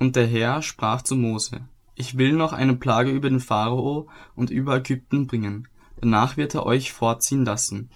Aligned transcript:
Und 0.00 0.16
der 0.16 0.26
Herr 0.26 0.62
sprach 0.62 1.02
zu 1.02 1.14
Mose, 1.14 1.60
ich 1.94 2.16
will 2.16 2.32
noch 2.32 2.54
eine 2.54 2.74
Plage 2.74 3.10
über 3.10 3.28
den 3.28 3.38
Pharao 3.38 4.08
und 4.34 4.50
über 4.50 4.76
Ägypten 4.76 5.26
bringen, 5.26 5.68
danach 6.00 6.38
wird 6.38 6.54
er 6.54 6.64
euch 6.64 6.90
fortziehen 6.90 7.44
lassen. 7.44 7.90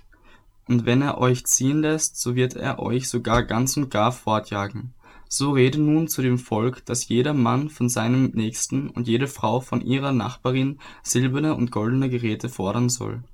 Und 0.69 0.85
wenn 0.85 1.01
er 1.01 1.17
euch 1.17 1.47
ziehen 1.47 1.81
lässt, 1.81 2.21
so 2.21 2.35
wird 2.35 2.57
er 2.57 2.79
euch 2.79 3.09
sogar 3.09 3.43
ganz 3.43 3.79
und 3.79 3.91
gar 3.91 4.13
fortjagen. 4.13 4.93
So 5.31 5.53
rede 5.53 5.81
nun 5.81 6.07
zu 6.07 6.21
dem 6.21 6.39
Volk, 6.39 6.85
dass 6.85 7.09
jeder 7.09 7.33
Mann 7.33 7.71
von 7.71 7.89
seinem 7.89 8.33
Nächsten 8.35 8.91
und 8.91 9.09
jede 9.09 9.27
Frau 9.27 9.61
von 9.61 9.81
ihrer 9.81 10.13
Nachbarin 10.13 10.81
silberne 11.03 11.55
und 11.55 11.71
goldene 11.71 12.11
Geräte 12.11 12.51
fordern 12.51 12.91
soll. 12.91 13.25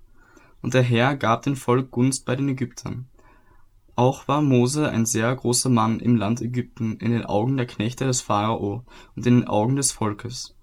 Und 0.63 0.75
der 0.75 0.83
Herr 0.83 1.17
gab 1.17 1.43
dem 1.43 1.57
Volk 1.57 1.91
Gunst 1.91 2.25
bei 2.25 2.37
den 2.37 2.49
Ägyptern. 2.49 3.09
Auch 4.01 4.29
war 4.29 4.41
Mose 4.41 4.89
ein 4.89 5.05
sehr 5.05 5.37
großer 5.37 5.69
Mann 5.69 6.01
im 6.01 6.17
Land 6.17 6.41
Ägypten 6.41 6.97
in 6.97 7.11
den 7.11 7.27
Augen 7.27 7.59
der 7.59 7.67
Knechte 7.67 8.07
des 8.07 8.23
Pharao 8.23 8.83
und 9.15 9.27
in 9.27 9.41
den 9.41 9.47
Augen 9.47 9.77
des 9.77 9.93
Volkes. 9.93 10.57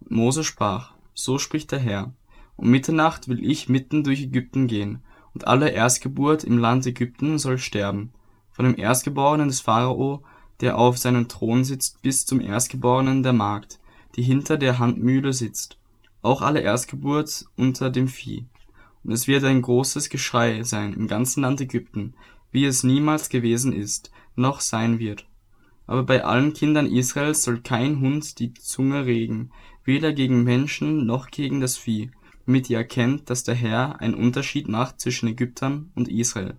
Und 0.00 0.12
Mose 0.12 0.44
sprach, 0.44 0.94
so 1.12 1.36
spricht 1.36 1.72
der 1.72 1.78
Herr, 1.78 2.14
um 2.56 2.70
Mitternacht 2.70 3.28
will 3.28 3.44
ich 3.44 3.68
mitten 3.68 4.02
durch 4.02 4.22
Ägypten 4.22 4.66
gehen, 4.66 5.02
und 5.34 5.46
alle 5.46 5.68
Erstgeburt 5.68 6.42
im 6.42 6.56
Land 6.56 6.86
Ägypten 6.86 7.38
soll 7.38 7.58
sterben, 7.58 8.14
von 8.50 8.64
dem 8.64 8.78
Erstgeborenen 8.78 9.48
des 9.48 9.60
Pharao, 9.60 10.22
der 10.62 10.78
auf 10.78 10.96
seinem 10.96 11.28
Thron 11.28 11.64
sitzt, 11.64 12.00
bis 12.00 12.24
zum 12.24 12.40
Erstgeborenen 12.40 13.22
der 13.22 13.34
Magd, 13.34 13.78
die 14.16 14.22
hinter 14.22 14.56
der 14.56 14.78
Handmühle 14.78 15.34
sitzt, 15.34 15.76
auch 16.22 16.40
alle 16.40 16.60
Erstgeburt 16.60 17.44
unter 17.58 17.90
dem 17.90 18.08
Vieh. 18.08 18.46
Und 19.04 19.12
es 19.12 19.28
wird 19.28 19.44
ein 19.44 19.60
großes 19.60 20.08
Geschrei 20.08 20.62
sein 20.62 20.94
im 20.94 21.08
ganzen 21.08 21.42
Land 21.42 21.60
Ägypten, 21.60 22.14
wie 22.50 22.64
es 22.64 22.82
niemals 22.82 23.28
gewesen 23.28 23.72
ist, 23.72 24.10
noch 24.34 24.60
sein 24.60 24.98
wird. 24.98 25.26
Aber 25.86 26.04
bei 26.04 26.24
allen 26.24 26.52
Kindern 26.52 26.86
Israels 26.86 27.42
soll 27.42 27.60
kein 27.60 28.00
Hund 28.00 28.38
die 28.38 28.54
Zunge 28.54 29.06
regen, 29.06 29.50
weder 29.84 30.12
gegen 30.12 30.44
Menschen 30.44 31.04
noch 31.06 31.30
gegen 31.30 31.60
das 31.60 31.76
Vieh, 31.76 32.10
damit 32.46 32.70
ihr 32.70 32.78
erkennt, 32.78 33.30
dass 33.30 33.44
der 33.44 33.54
Herr 33.54 34.00
einen 34.00 34.14
Unterschied 34.14 34.68
macht 34.68 35.00
zwischen 35.00 35.28
Ägyptern 35.28 35.90
und 35.94 36.08
Israel. 36.08 36.56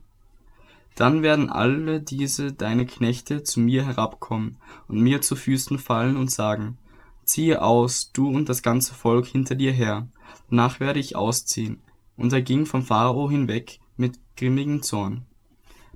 Dann 0.96 1.22
werden 1.22 1.50
alle 1.50 2.02
diese 2.02 2.52
deine 2.52 2.86
Knechte 2.86 3.44
zu 3.44 3.60
mir 3.60 3.86
herabkommen 3.86 4.58
und 4.88 5.00
mir 5.00 5.22
zu 5.22 5.36
Füßen 5.36 5.80
fallen 5.80 6.18
und 6.18 6.30
sagen, 6.30 6.78
ziehe 7.24 7.62
aus, 7.62 8.12
du 8.12 8.28
und 8.28 8.50
das 8.50 8.62
ganze 8.62 8.94
Volk 8.94 9.26
hinter 9.26 9.56
dir 9.56 9.72
her, 9.72 10.10
danach 10.50 10.80
werde 10.80 11.00
ich 11.00 11.16
ausziehen. 11.16 11.82
Und 12.18 12.34
er 12.34 12.42
ging 12.42 12.66
vom 12.66 12.84
Pharao 12.84 13.30
hinweg 13.30 13.80
mit 13.96 14.20
grimmigem 14.36 14.84
Zorn. 14.84 15.26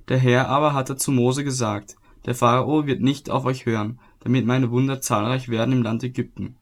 Der 0.08 0.18
Herr 0.18 0.48
aber 0.48 0.72
hatte 0.72 0.96
zu 0.96 1.10
Mose 1.10 1.42
gesagt, 1.42 1.96
der 2.26 2.34
Pharao 2.34 2.86
wird 2.86 3.00
nicht 3.00 3.30
auf 3.30 3.44
euch 3.44 3.66
hören, 3.66 4.00
damit 4.20 4.46
meine 4.46 4.70
Wunder 4.70 5.00
zahlreich 5.00 5.48
werden 5.48 5.72
im 5.72 5.82
Land 5.82 6.02
Ägypten. 6.02 6.56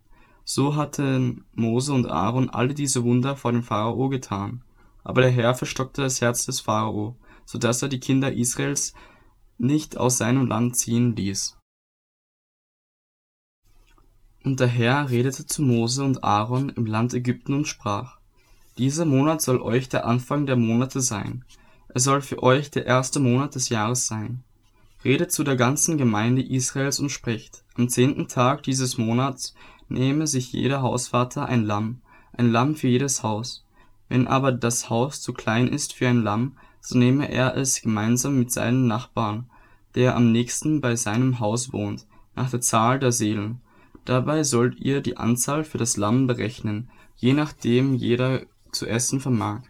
So 0.44 0.76
hatten 0.76 1.44
Mose 1.54 1.92
und 1.92 2.06
Aaron 2.06 2.50
alle 2.50 2.74
diese 2.74 3.02
Wunder 3.02 3.36
vor 3.36 3.52
dem 3.52 3.62
Pharao 3.62 4.08
getan. 4.08 4.62
Aber 5.02 5.22
der 5.22 5.30
Herr 5.30 5.54
verstockte 5.54 6.02
das 6.02 6.20
Herz 6.20 6.46
des 6.46 6.60
Pharao, 6.60 7.16
so 7.46 7.58
dass 7.58 7.82
er 7.82 7.88
die 7.88 8.00
Kinder 8.00 8.32
Israels 8.32 8.94
nicht 9.56 9.96
aus 9.96 10.18
seinem 10.18 10.46
Land 10.46 10.76
ziehen 10.76 11.16
ließ. 11.16 11.58
Und 14.44 14.60
der 14.60 14.66
Herr 14.66 15.08
redete 15.08 15.46
zu 15.46 15.62
Mose 15.62 16.04
und 16.04 16.22
Aaron 16.22 16.68
im 16.68 16.84
Land 16.84 17.14
Ägypten 17.14 17.54
und 17.54 17.66
sprach, 17.66 18.18
Dieser 18.76 19.06
Monat 19.06 19.40
soll 19.40 19.62
euch 19.62 19.88
der 19.88 20.06
Anfang 20.06 20.44
der 20.44 20.56
Monate 20.56 21.00
sein, 21.00 21.44
es 21.94 22.04
soll 22.04 22.20
für 22.20 22.42
euch 22.42 22.70
der 22.72 22.86
erste 22.86 23.20
Monat 23.20 23.54
des 23.54 23.68
Jahres 23.68 24.08
sein. 24.08 24.42
Redet 25.04 25.30
zu 25.30 25.44
der 25.44 25.54
ganzen 25.54 25.96
Gemeinde 25.96 26.42
Israels 26.42 26.98
und 26.98 27.10
sprecht, 27.10 27.62
am 27.76 27.88
zehnten 27.88 28.26
Tag 28.26 28.64
dieses 28.64 28.98
Monats 28.98 29.54
nehme 29.88 30.26
sich 30.26 30.52
jeder 30.52 30.82
Hausvater 30.82 31.46
ein 31.46 31.64
Lamm, 31.64 32.00
ein 32.36 32.50
Lamm 32.50 32.74
für 32.74 32.88
jedes 32.88 33.22
Haus. 33.22 33.64
Wenn 34.08 34.26
aber 34.26 34.50
das 34.50 34.90
Haus 34.90 35.20
zu 35.20 35.33
klein 35.33 35.68
ist 35.68 35.92
für 35.92 36.08
ein 36.08 36.22
Lamm, 36.22 36.56
so 36.80 36.98
nehme 36.98 37.30
er 37.30 37.56
es 37.56 37.80
gemeinsam 37.80 38.38
mit 38.38 38.50
seinem 38.50 38.86
Nachbarn, 38.86 39.48
der 39.94 40.16
am 40.16 40.33
nächsten 40.33 40.80
bei 40.80 40.96
seinem 40.96 41.38
Haus 41.38 41.72
wohnt, 41.72 42.06
nach 42.34 42.50
der 42.50 42.60
Zahl 42.60 42.98
der 42.98 43.12
Seelen. 43.12 43.60
Dabei 44.04 44.42
sollt 44.42 44.80
ihr 44.80 45.00
die 45.00 45.16
Anzahl 45.16 45.62
für 45.64 45.78
das 45.78 45.96
Lamm 45.96 46.27
berechnen, 46.27 46.90
je 47.16 47.34
nachdem 47.34 47.94
jeder 47.94 48.42
zu 48.72 48.86
essen 48.86 49.20
vermag. 49.20 49.62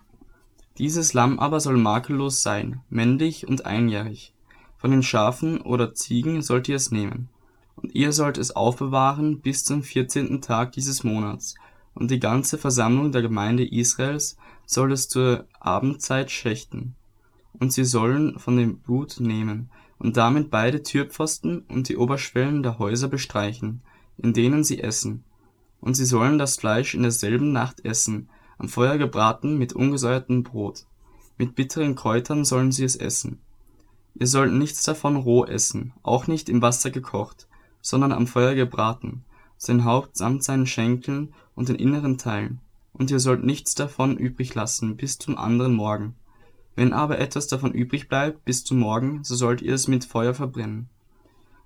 Dieses 0.79 1.15
Lamm 1.15 1.39
aber 1.39 1.61
soll 1.61 1.77
makellos 1.77 2.43
sein, 2.43 2.81
männlich 2.91 3.47
und 3.47 3.65
einjährig. 3.65 4.35
Von 4.77 4.91
den 4.91 5.03
Schafen 5.03 5.61
oder 5.61 5.95
Ziegen 5.95 6.43
sollt 6.43 6.69
ihr 6.69 6.77
es 6.77 6.91
nehmen. 6.91 7.29
Und 7.77 7.95
ihr 7.95 8.13
sollt 8.13 8.39
es 8.39 8.57
aufbewahren 8.57 9.41
bis 9.41 9.65
zum 9.65 9.83
vierzehnten 9.83 10.41
Tag 10.41 10.73
dieses 10.73 11.05
Monats, 11.05 11.55
und 11.95 12.11
die 12.11 12.19
ganze 12.19 12.59
Versammlung 12.59 13.13
der 13.13 13.23
Gemeinde 13.23 13.65
Israels 13.65 14.37
soll 14.67 14.93
es 14.93 15.09
zur 15.09 15.47
Abendzeit 15.61 16.31
schächten. 16.31 16.97
Und 17.53 17.73
sie 17.73 17.85
sollen 17.85 18.39
von 18.41 18.57
dem 18.57 18.79
Blut 18.79 19.21
nehmen, 19.21 19.71
und 19.99 20.17
damit 20.17 20.51
beide 20.51 20.83
Türpfosten 20.83 21.61
und 21.69 21.89
die 21.89 21.97
Oberschwellen 21.97 22.65
der 22.65 22.79
Häuser 22.81 23.09
bestreichen, 23.09 23.81
in 24.19 24.33
denen 24.33 24.65
sie 24.65 24.81
essen. 24.81 25.25
Und 25.81 25.95
sie 25.95 26.05
sollen 26.05 26.37
das 26.37 26.57
Fleisch 26.57 26.95
in 26.95 27.03
derselben 27.03 27.53
Nacht 27.53 27.85
essen, 27.85 28.29
am 28.59 28.69
Feuer 28.69 28.99
gebraten 28.99 29.59
mit 29.59 29.73
ungesäuertem 29.73 30.43
Brot. 30.43 30.87
Mit 31.39 31.55
bitteren 31.55 31.95
Kräutern 31.95 32.45
sollen 32.45 32.73
sie 32.73 32.85
es 32.85 32.97
essen. 32.97 33.41
Ihr 34.15 34.27
sollt 34.27 34.53
nichts 34.53 34.83
davon 34.85 35.17
roh 35.17 35.45
essen, 35.45 35.93
auch 36.03 36.27
nicht 36.27 36.49
im 36.49 36.63
Wasser 36.63 36.91
gekocht, 36.91 37.49
sondern 37.83 38.13
am 38.13 38.27
Feuer 38.27 38.55
gebraten, 38.55 39.25
sein 39.59 39.85
Haupt 39.85 40.17
samt 40.17 40.45
seinen 40.45 40.67
Schenkeln 40.67 41.33
und 41.55 41.69
den 41.69 41.77
inneren 41.77 42.19
Teilen. 42.19 42.61
Und 42.93 43.11
ihr 43.11 43.19
sollt 43.19 43.45
nichts 43.45 43.75
davon 43.75 44.17
übrig 44.17 44.55
lassen 44.55 44.97
bis 44.97 45.19
zum 45.19 45.37
anderen 45.39 45.75
Morgen. 45.75 46.15
Wenn 46.77 46.93
aber 46.93 47.19
etwas 47.19 47.47
davon 47.47 47.73
übrig 47.73 48.09
bleibt 48.09 48.45
bis 48.45 48.65
zum 48.65 48.79
Morgen, 48.79 49.25
so 49.25 49.35
sollt 49.35 49.63
ihr 49.63 49.75
es 49.75 49.89
mit 49.89 50.05
Feuer 50.05 50.35
verbrennen. 50.35 50.89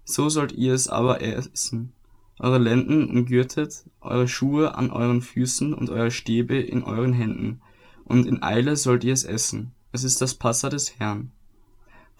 So 0.04 0.28
sollt 0.28 0.52
ihr 0.52 0.74
es 0.74 0.88
aber 0.88 1.20
essen, 1.22 1.92
eure 2.38 2.58
Lenden 2.58 3.08
umgürtet, 3.08 3.84
eure 4.00 4.28
Schuhe 4.28 4.74
an 4.74 4.90
euren 4.90 5.22
Füßen 5.22 5.74
und 5.74 5.90
eure 5.90 6.10
Stäbe 6.10 6.56
in 6.56 6.82
euren 6.82 7.12
Händen, 7.12 7.60
und 8.04 8.26
in 8.26 8.42
Eile 8.42 8.76
sollt 8.76 9.04
ihr 9.04 9.12
es 9.12 9.24
essen. 9.24 9.72
Es 9.92 10.04
ist 10.04 10.20
das 10.20 10.34
Passa 10.34 10.68
des 10.68 10.98
Herrn. 10.98 11.30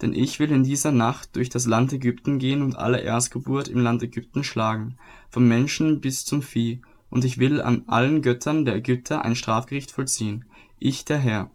Denn 0.01 0.13
ich 0.13 0.39
will 0.39 0.51
in 0.51 0.63
dieser 0.63 0.91
Nacht 0.91 1.35
durch 1.35 1.49
das 1.49 1.65
Land 1.65 1.91
Ägypten 1.91 2.39
gehen 2.39 2.61
und 2.61 2.77
alle 2.77 2.99
Erstgeburt 2.99 3.67
im 3.67 3.79
Land 3.79 4.01
Ägypten 4.03 4.43
schlagen, 4.43 4.97
vom 5.29 5.47
Menschen 5.47 5.99
bis 5.99 6.25
zum 6.25 6.41
Vieh, 6.41 6.81
und 7.09 7.25
ich 7.25 7.39
will 7.39 7.61
an 7.61 7.83
allen 7.87 8.21
Göttern 8.21 8.65
der 8.65 8.75
Ägypter 8.75 9.25
ein 9.25 9.35
Strafgericht 9.35 9.91
vollziehen, 9.91 10.45
ich 10.77 11.05
der 11.05 11.17
Herr. 11.17 11.51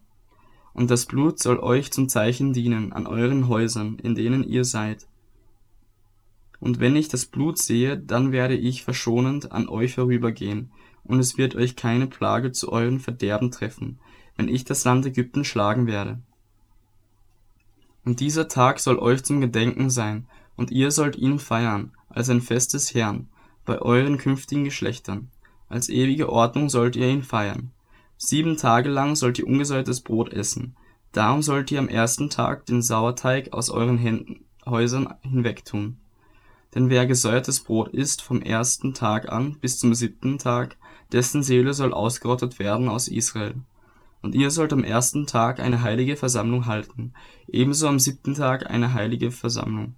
Und 0.73 0.91
das 0.91 1.05
Blut 1.05 1.39
soll 1.39 1.59
euch 1.59 1.91
zum 1.91 2.09
Zeichen 2.09 2.51
dienen 2.51 2.91
an 2.91 3.07
euren 3.07 3.47
Häusern, 3.47 3.97
in 4.03 4.15
denen 4.15 4.43
ihr 4.43 4.65
seid, 4.65 5.07
und 6.59 6.79
wenn 6.79 6.95
ich 6.95 7.07
das 7.07 7.25
Blut 7.25 7.57
sehe, 7.57 7.97
dann 7.97 8.31
werde 8.31 8.55
ich 8.55 8.83
verschonend 8.83 9.51
an 9.51 9.67
euch 9.67 9.95
vorübergehen, 9.95 10.71
und 11.03 11.19
es 11.19 11.37
wird 11.37 11.55
euch 11.55 11.75
keine 11.75 12.07
Plage 12.07 12.51
zu 12.51 12.71
eurem 12.71 12.99
Verderben 12.99 13.51
treffen, 13.51 13.99
wenn 14.37 14.47
ich 14.47 14.65
das 14.65 14.83
Land 14.85 15.05
Ägypten 15.05 15.45
schlagen 15.45 15.87
werde. 15.87 16.19
Und 18.03 18.19
dieser 18.19 18.47
Tag 18.47 18.79
soll 18.79 18.99
euch 18.99 19.23
zum 19.23 19.41
Gedenken 19.41 19.89
sein, 19.89 20.27
und 20.55 20.71
ihr 20.71 20.91
sollt 20.91 21.15
ihn 21.15 21.39
feiern, 21.39 21.91
als 22.09 22.29
ein 22.29 22.41
Fest 22.41 22.73
des 22.73 22.93
Herrn, 22.93 23.27
bei 23.65 23.79
euren 23.79 24.17
künftigen 24.17 24.63
Geschlechtern. 24.63 25.29
Als 25.67 25.89
ewige 25.89 26.29
Ordnung 26.29 26.69
sollt 26.69 26.95
ihr 26.95 27.09
ihn 27.09 27.23
feiern. 27.23 27.71
Sieben 28.17 28.55
Tage 28.55 28.89
lang 28.89 29.15
sollt 29.15 29.39
ihr 29.39 29.47
ungesäuertes 29.47 30.01
Brot 30.01 30.31
essen. 30.31 30.75
Darum 31.11 31.41
sollt 31.41 31.71
ihr 31.71 31.79
am 31.79 31.89
ersten 31.89 32.29
Tag 32.29 32.65
den 32.65 32.81
Sauerteig 32.81 33.51
aus 33.53 33.69
euren 33.69 33.97
Händen, 33.97 34.45
Häusern 34.65 35.13
hinwegtun. 35.21 35.97
Denn 36.75 36.89
wer 36.89 37.07
gesäuertes 37.07 37.61
Brot 37.61 37.87
isst 37.89 38.21
vom 38.21 38.41
ersten 38.41 38.93
Tag 38.93 39.31
an 39.31 39.57
bis 39.59 39.79
zum 39.79 39.95
siebten 39.95 40.37
Tag, 40.37 40.75
dessen 41.11 41.41
Seele 41.41 41.73
soll 41.73 41.93
ausgerottet 41.93 42.59
werden 42.59 42.89
aus 42.89 43.07
Israel. 43.07 43.55
Und 44.21 44.35
ihr 44.35 44.51
sollt 44.51 44.73
am 44.73 44.83
ersten 44.83 45.25
Tag 45.25 45.59
eine 45.59 45.81
heilige 45.81 46.17
Versammlung 46.17 46.65
halten, 46.65 47.13
ebenso 47.47 47.87
am 47.87 47.99
siebten 47.99 48.33
Tag 48.33 48.69
eine 48.69 48.93
heilige 48.93 49.31
Versammlung. 49.31 49.95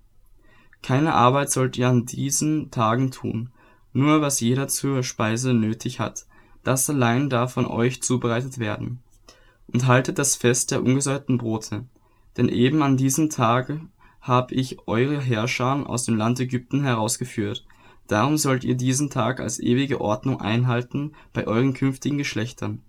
Keine 0.84 1.14
Arbeit 1.14 1.50
sollt 1.50 1.78
ihr 1.78 1.90
an 1.90 2.06
diesen 2.06 2.70
Tagen 2.70 3.10
tun, 3.10 3.50
nur 3.94 4.22
was 4.22 4.40
jeder 4.40 4.68
zur 4.68 5.02
Speise 5.02 5.54
nötig 5.54 6.00
hat, 6.00 6.28
das 6.64 6.90
allein 6.90 7.30
darf 7.30 7.54
von 7.54 7.66
euch 7.66 8.04
zubereitet 8.04 8.60
werden. 8.60 9.00
Und 9.68 9.88
haltet 9.88 10.20
das 10.20 10.36
Fest 10.36 10.72
der 10.72 10.84
ungesäuerten 10.84 11.38
Brote, 11.38 11.86
denn 12.38 12.50
eben 12.50 12.84
an 12.84 12.96
diesem 12.96 13.30
Tage 13.30 13.82
hab 14.28 14.52
ich 14.52 14.78
eure 14.88 15.20
Herrscher 15.22 15.90
aus 15.90 16.04
dem 16.04 16.18
Land 16.18 16.40
Ägypten 16.40 16.84
herausgeführt. 16.84 17.66
Darum 18.08 18.38
sollt 18.38 18.64
ihr 18.64 18.76
diesen 18.76 19.10
Tag 19.10 19.40
als 19.40 19.60
ewige 19.60 20.02
Ordnung 20.02 20.40
einhalten 20.42 21.14
bei 21.34 21.48
euren 21.48 21.74
künftigen 21.74 22.18
Geschlechtern. 22.18 22.82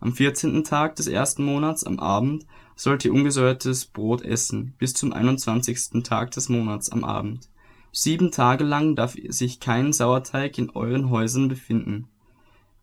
Am 0.00 0.12
vierzehnten 0.12 0.64
Tag 0.64 0.96
des 0.96 1.06
ersten 1.06 1.44
Monats 1.44 1.84
am 1.84 1.98
Abend 1.98 2.46
sollt 2.74 3.04
ihr 3.04 3.12
ungesäuertes 3.12 3.86
Brot 3.86 4.22
essen, 4.22 4.74
bis 4.78 4.92
zum 4.92 5.12
einundzwanzigsten 5.12 6.04
Tag 6.04 6.32
des 6.32 6.48
Monats 6.48 6.90
am 6.90 7.04
Abend. 7.04 7.48
Sieben 7.92 8.30
Tage 8.30 8.64
lang 8.64 8.94
darf 8.94 9.16
sich 9.28 9.58
kein 9.58 9.92
Sauerteig 9.92 10.58
in 10.58 10.70
euren 10.70 11.08
Häusern 11.08 11.48
befinden. 11.48 12.08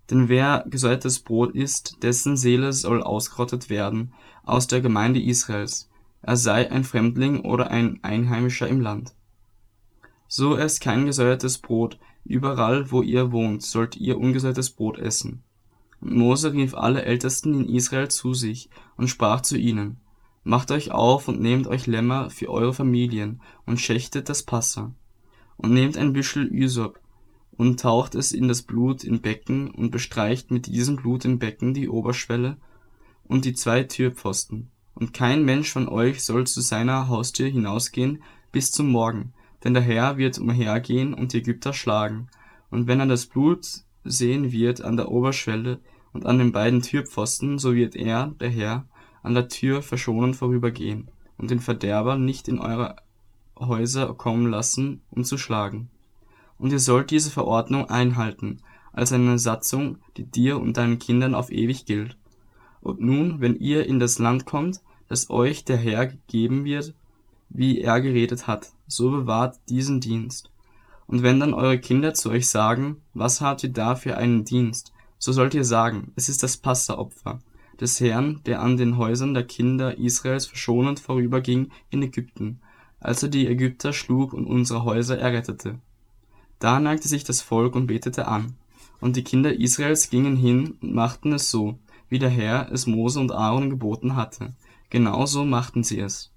Denn 0.09 0.27
wer 0.27 0.65
gesäuertes 0.67 1.19
Brot 1.19 1.53
isst, 1.53 1.97
dessen 2.01 2.35
Seele 2.35 2.73
soll 2.73 3.03
ausgerottet 3.03 3.69
werden 3.69 4.11
aus 4.43 4.67
der 4.67 4.81
Gemeinde 4.81 5.21
Israels, 5.21 5.89
er 6.23 6.37
sei 6.37 6.71
ein 6.71 6.83
Fremdling 6.83 7.41
oder 7.41 7.69
ein 7.69 7.99
Einheimischer 8.01 8.67
im 8.67 8.81
Land. 8.81 9.13
So 10.27 10.57
esst 10.57 10.81
kein 10.81 11.05
gesäuertes 11.05 11.59
Brot, 11.59 11.99
überall 12.23 12.91
wo 12.91 13.01
ihr 13.01 13.31
wohnt, 13.31 13.61
sollt 13.61 13.97
ihr 13.97 14.17
ungesäuertes 14.17 14.71
Brot 14.71 14.97
essen. 14.97 15.43
Und 15.99 16.15
Mose 16.15 16.53
rief 16.53 16.73
alle 16.73 17.03
Ältesten 17.03 17.53
in 17.53 17.69
Israel 17.69 18.07
zu 18.07 18.33
sich 18.33 18.69
und 18.97 19.09
sprach 19.09 19.41
zu 19.41 19.57
ihnen, 19.57 19.97
Macht 20.45 20.71
euch 20.71 20.91
auf 20.91 21.27
und 21.27 21.39
nehmt 21.39 21.67
euch 21.67 21.87
Lämmer 21.87 22.29
für 22.29 22.49
eure 22.49 22.73
Familien 22.73 23.41
und 23.65 23.79
schächtet 23.79 24.27
das 24.27 24.43
Passa. 24.43 24.93
Und 25.55 25.73
nehmt 25.73 25.97
ein 25.97 26.13
Büschel 26.13 26.53
Ysop 26.53 26.99
und 27.51 27.79
taucht 27.79 28.15
es 28.15 28.31
in 28.31 28.47
das 28.47 28.61
Blut 28.61 29.03
in 29.03 29.21
Becken 29.21 29.71
und 29.71 29.91
bestreicht 29.91 30.51
mit 30.51 30.67
diesem 30.67 30.95
Blut 30.95 31.25
im 31.25 31.39
Becken 31.39 31.73
die 31.73 31.87
Oberschwelle 31.87 32.57
und 33.23 33.45
die 33.45 33.53
zwei 33.53 33.83
Türpfosten. 33.83 34.72
Und 35.03 35.13
kein 35.13 35.43
Mensch 35.43 35.69
von 35.69 35.89
euch 35.89 36.23
soll 36.23 36.47
zu 36.47 36.61
seiner 36.61 37.09
Haustür 37.09 37.49
hinausgehen 37.49 38.23
bis 38.53 38.71
zum 38.71 38.89
Morgen, 38.89 39.33
denn 39.65 39.73
der 39.73 39.83
Herr 39.83 40.15
wird 40.15 40.39
umhergehen 40.39 41.13
und 41.13 41.33
die 41.33 41.39
Ägypter 41.39 41.73
schlagen. 41.73 42.29
Und 42.71 42.87
wenn 42.87 43.01
er 43.01 43.05
das 43.05 43.25
Blut 43.25 43.67
sehen 44.05 44.53
wird 44.53 44.81
an 44.81 44.95
der 44.95 45.11
Oberschwelle 45.11 45.81
und 46.13 46.25
an 46.25 46.37
den 46.37 46.53
beiden 46.53 46.81
Türpfosten, 46.81 47.59
so 47.59 47.75
wird 47.75 47.97
er, 47.97 48.27
der 48.39 48.49
Herr, 48.49 48.85
an 49.23 49.33
der 49.33 49.49
Tür 49.49 49.81
verschonend 49.81 50.37
vorübergehen 50.37 51.09
und 51.37 51.51
den 51.51 51.59
Verderber 51.59 52.15
nicht 52.15 52.47
in 52.47 52.59
eure 52.59 52.95
Häuser 53.59 54.13
kommen 54.13 54.47
lassen, 54.47 55.01
um 55.11 55.25
zu 55.25 55.37
schlagen 55.37 55.89
und 56.63 56.71
ihr 56.71 56.79
sollt 56.79 57.11
diese 57.11 57.29
Verordnung 57.29 57.89
einhalten, 57.89 58.61
als 58.93 59.11
eine 59.11 59.37
Satzung, 59.37 59.97
die 60.15 60.23
dir 60.23 60.61
und 60.61 60.77
deinen 60.77 60.97
Kindern 60.97 61.35
auf 61.35 61.51
ewig 61.51 61.85
gilt. 61.85 62.15
Und 62.79 63.01
nun, 63.01 63.41
wenn 63.41 63.55
ihr 63.55 63.85
in 63.85 63.99
das 63.99 64.19
Land 64.19 64.45
kommt, 64.45 64.81
das 65.07 65.29
euch 65.29 65.65
der 65.65 65.77
Herr 65.77 66.07
gegeben 66.07 66.65
wird, 66.65 66.93
wie 67.49 67.81
er 67.81 68.01
geredet 68.01 68.47
hat, 68.47 68.71
so 68.87 69.11
bewahrt 69.11 69.59
diesen 69.69 69.99
Dienst. 69.99 70.51
Und 71.05 71.21
wenn 71.21 71.39
dann 71.39 71.53
eure 71.53 71.79
Kinder 71.79 72.13
zu 72.13 72.29
euch 72.29 72.47
sagen, 72.47 72.97
was 73.13 73.41
habt 73.41 73.63
ihr 73.63 73.71
da 73.71 73.95
für 73.95 74.17
einen 74.17 74.45
Dienst, 74.45 74.93
so 75.19 75.31
sollt 75.31 75.53
ihr 75.53 75.65
sagen, 75.65 76.11
es 76.15 76.29
ist 76.29 76.43
das 76.43 76.57
Passaopfer 76.57 77.39
des 77.79 77.99
Herrn, 77.99 78.41
der 78.45 78.61
an 78.61 78.77
den 78.77 78.97
Häusern 78.97 79.33
der 79.33 79.43
Kinder 79.43 79.97
Israels 79.97 80.45
verschonend 80.45 80.99
vorüberging 80.99 81.71
in 81.89 82.01
Ägypten, 82.01 82.59
als 82.99 83.23
er 83.23 83.29
die 83.29 83.47
Ägypter 83.47 83.93
schlug 83.93 84.33
und 84.33 84.45
unsere 84.45 84.83
Häuser 84.83 85.17
errettete. 85.17 85.79
Da 86.59 86.79
neigte 86.79 87.07
sich 87.07 87.23
das 87.23 87.41
Volk 87.41 87.75
und 87.75 87.87
betete 87.87 88.27
an. 88.27 88.55
Und 89.01 89.17
die 89.17 89.23
Kinder 89.23 89.53
Israels 89.53 90.09
gingen 90.09 90.37
hin 90.37 90.77
und 90.81 90.93
machten 90.93 91.33
es 91.33 91.51
so, 91.51 91.77
wie 92.07 92.19
der 92.19 92.29
Herr 92.29 92.71
es 92.71 92.87
Mose 92.87 93.19
und 93.19 93.31
Aaron 93.31 93.69
geboten 93.69 94.15
hatte. 94.15 94.53
Genauso 94.93 95.43
machten 95.43 95.81
sie 95.81 95.99
es. 95.99 96.31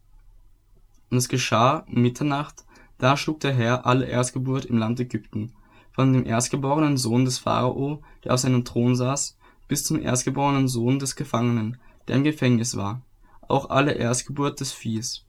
Und 1.10 1.18
es 1.18 1.28
geschah 1.28 1.84
um 1.88 2.00
Mitternacht, 2.00 2.64
da 2.96 3.18
schlug 3.18 3.40
der 3.40 3.52
Herr 3.52 3.84
alle 3.84 4.06
Erstgeburt 4.06 4.64
im 4.64 4.78
Land 4.78 4.98
Ägypten, 4.98 5.52
von 5.92 6.14
dem 6.14 6.24
erstgeborenen 6.24 6.96
Sohn 6.96 7.26
des 7.26 7.38
Pharao, 7.38 8.00
der 8.24 8.32
auf 8.32 8.40
seinem 8.40 8.64
Thron 8.64 8.96
saß, 8.96 9.36
bis 9.68 9.84
zum 9.84 10.00
erstgeborenen 10.00 10.68
Sohn 10.68 10.98
des 10.98 11.16
Gefangenen, 11.16 11.76
der 12.08 12.16
im 12.16 12.24
Gefängnis 12.24 12.78
war, 12.78 13.02
auch 13.46 13.68
alle 13.68 13.92
Erstgeburt 13.92 14.58
des 14.58 14.72
Viehs. 14.72 15.26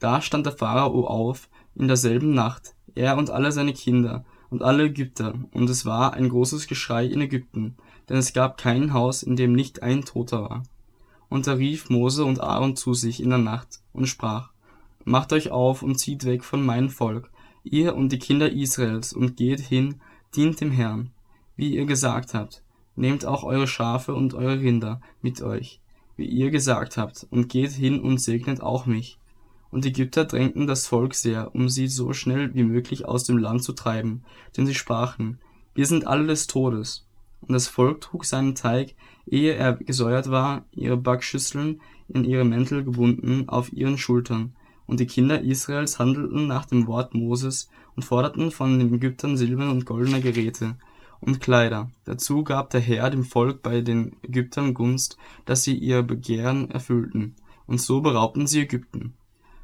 Da 0.00 0.20
stand 0.20 0.44
der 0.44 0.52
Pharao 0.52 1.06
auf 1.06 1.48
in 1.76 1.86
derselben 1.86 2.34
Nacht, 2.34 2.74
er 2.96 3.16
und 3.16 3.30
alle 3.30 3.52
seine 3.52 3.74
Kinder 3.74 4.24
und 4.50 4.64
alle 4.64 4.86
Ägypter, 4.86 5.34
und 5.52 5.70
es 5.70 5.86
war 5.86 6.14
ein 6.14 6.28
großes 6.28 6.66
Geschrei 6.66 7.06
in 7.06 7.20
Ägypten, 7.20 7.76
denn 8.08 8.16
es 8.16 8.32
gab 8.32 8.58
kein 8.58 8.92
Haus, 8.92 9.22
in 9.22 9.36
dem 9.36 9.52
nicht 9.52 9.84
ein 9.84 10.04
Toter 10.04 10.42
war. 10.42 10.62
Und 11.28 11.46
da 11.46 11.54
rief 11.54 11.90
Mose 11.90 12.24
und 12.24 12.40
Aaron 12.40 12.76
zu 12.76 12.94
sich 12.94 13.22
in 13.22 13.30
der 13.30 13.38
Nacht 13.38 13.80
und 13.92 14.06
sprach, 14.06 14.50
Macht 15.04 15.32
euch 15.32 15.50
auf 15.50 15.82
und 15.82 15.98
zieht 15.98 16.24
weg 16.24 16.44
von 16.44 16.64
meinem 16.64 16.90
Volk, 16.90 17.30
ihr 17.62 17.94
und 17.94 18.10
die 18.10 18.18
Kinder 18.18 18.50
Israels, 18.50 19.12
und 19.12 19.36
geht 19.36 19.60
hin, 19.60 20.00
dient 20.34 20.60
dem 20.60 20.72
Herrn, 20.72 21.10
wie 21.56 21.74
ihr 21.76 21.86
gesagt 21.86 22.34
habt. 22.34 22.62
Nehmt 22.96 23.24
auch 23.24 23.44
eure 23.44 23.68
Schafe 23.68 24.14
und 24.14 24.34
eure 24.34 24.60
Rinder 24.60 25.00
mit 25.22 25.42
euch, 25.42 25.80
wie 26.16 26.26
ihr 26.26 26.50
gesagt 26.50 26.96
habt, 26.96 27.26
und 27.30 27.48
geht 27.48 27.70
hin 27.70 28.00
und 28.00 28.18
segnet 28.18 28.60
auch 28.60 28.86
mich 28.86 29.18
und 29.76 29.84
die 29.84 29.88
Ägypter 29.88 30.24
drängten 30.24 30.66
das 30.66 30.86
Volk 30.86 31.14
sehr, 31.14 31.54
um 31.54 31.68
sie 31.68 31.88
so 31.88 32.12
schnell 32.12 32.54
wie 32.54 32.62
möglich 32.62 33.04
aus 33.04 33.24
dem 33.24 33.38
Land 33.38 33.62
zu 33.62 33.72
treiben, 33.72 34.24
denn 34.56 34.66
sie 34.66 34.74
sprachen, 34.74 35.38
wir 35.74 35.86
sind 35.86 36.06
alle 36.06 36.26
des 36.26 36.46
Todes. 36.46 37.06
Und 37.42 37.52
das 37.52 37.68
Volk 37.68 38.00
trug 38.00 38.24
seinen 38.24 38.54
Teig, 38.54 38.94
ehe 39.26 39.54
er 39.54 39.74
gesäuert 39.74 40.30
war, 40.30 40.64
ihre 40.72 40.96
Backschüsseln 40.96 41.80
in 42.08 42.24
ihre 42.24 42.44
Mäntel 42.44 42.84
gebunden 42.84 43.48
auf 43.48 43.72
ihren 43.72 43.98
Schultern. 43.98 44.54
Und 44.86 45.00
die 45.00 45.06
Kinder 45.06 45.42
Israels 45.42 45.98
handelten 45.98 46.46
nach 46.46 46.64
dem 46.64 46.86
Wort 46.86 47.14
Moses 47.14 47.68
und 47.96 48.04
forderten 48.04 48.50
von 48.52 48.78
den 48.78 48.94
Ägyptern 48.94 49.36
silberne 49.36 49.72
und 49.72 49.84
goldene 49.84 50.20
Geräte 50.20 50.76
und 51.20 51.40
Kleider. 51.40 51.90
Dazu 52.04 52.44
gab 52.44 52.70
der 52.70 52.80
Herr 52.80 53.10
dem 53.10 53.24
Volk 53.24 53.62
bei 53.62 53.80
den 53.80 54.16
Ägyptern 54.22 54.74
Gunst, 54.74 55.16
dass 55.44 55.62
sie 55.62 55.76
ihr 55.76 56.02
Begehren 56.02 56.70
erfüllten. 56.70 57.34
Und 57.66 57.80
so 57.80 58.00
beraubten 58.00 58.46
sie 58.46 58.60
Ägypten. 58.60 59.14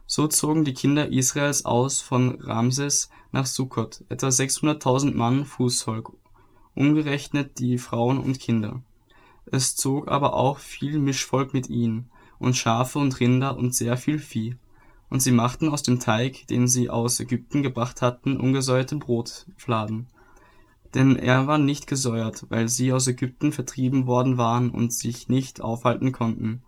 So 0.06 0.26
zogen 0.26 0.64
die 0.64 0.74
Kinder 0.74 1.08
Israels 1.08 1.64
aus 1.64 2.00
von 2.00 2.40
Ramses 2.40 3.10
nach 3.30 3.46
Sukkot, 3.46 4.04
etwa 4.08 4.28
600.000 4.28 5.14
Mann 5.14 5.44
Fußvolk, 5.44 6.12
umgerechnet 6.74 7.58
die 7.60 7.78
Frauen 7.78 8.18
und 8.18 8.40
Kinder. 8.40 8.82
Es 9.46 9.76
zog 9.76 10.10
aber 10.10 10.34
auch 10.34 10.58
viel 10.58 10.98
Mischvolk 10.98 11.52
mit 11.52 11.68
ihnen, 11.68 12.10
und 12.38 12.56
Schafe 12.56 12.98
und 12.98 13.20
Rinder 13.20 13.56
und 13.56 13.74
sehr 13.74 13.96
viel 13.96 14.18
Vieh. 14.18 14.56
Und 15.08 15.20
sie 15.20 15.32
machten 15.32 15.68
aus 15.68 15.82
dem 15.82 16.00
Teig, 16.00 16.46
den 16.48 16.66
sie 16.66 16.90
aus 16.90 17.20
Ägypten 17.20 17.62
gebracht 17.62 18.02
hatten, 18.02 18.38
ungesäuerte 18.38 18.96
Brotfladen. 18.96 20.06
Denn 20.94 21.16
er 21.16 21.46
war 21.46 21.58
nicht 21.58 21.86
gesäuert, 21.86 22.46
weil 22.48 22.68
sie 22.68 22.92
aus 22.92 23.06
Ägypten 23.06 23.52
vertrieben 23.52 24.06
worden 24.06 24.38
waren 24.38 24.70
und 24.70 24.92
sich 24.92 25.28
nicht 25.28 25.60
aufhalten 25.60 26.12
konnten 26.12 26.62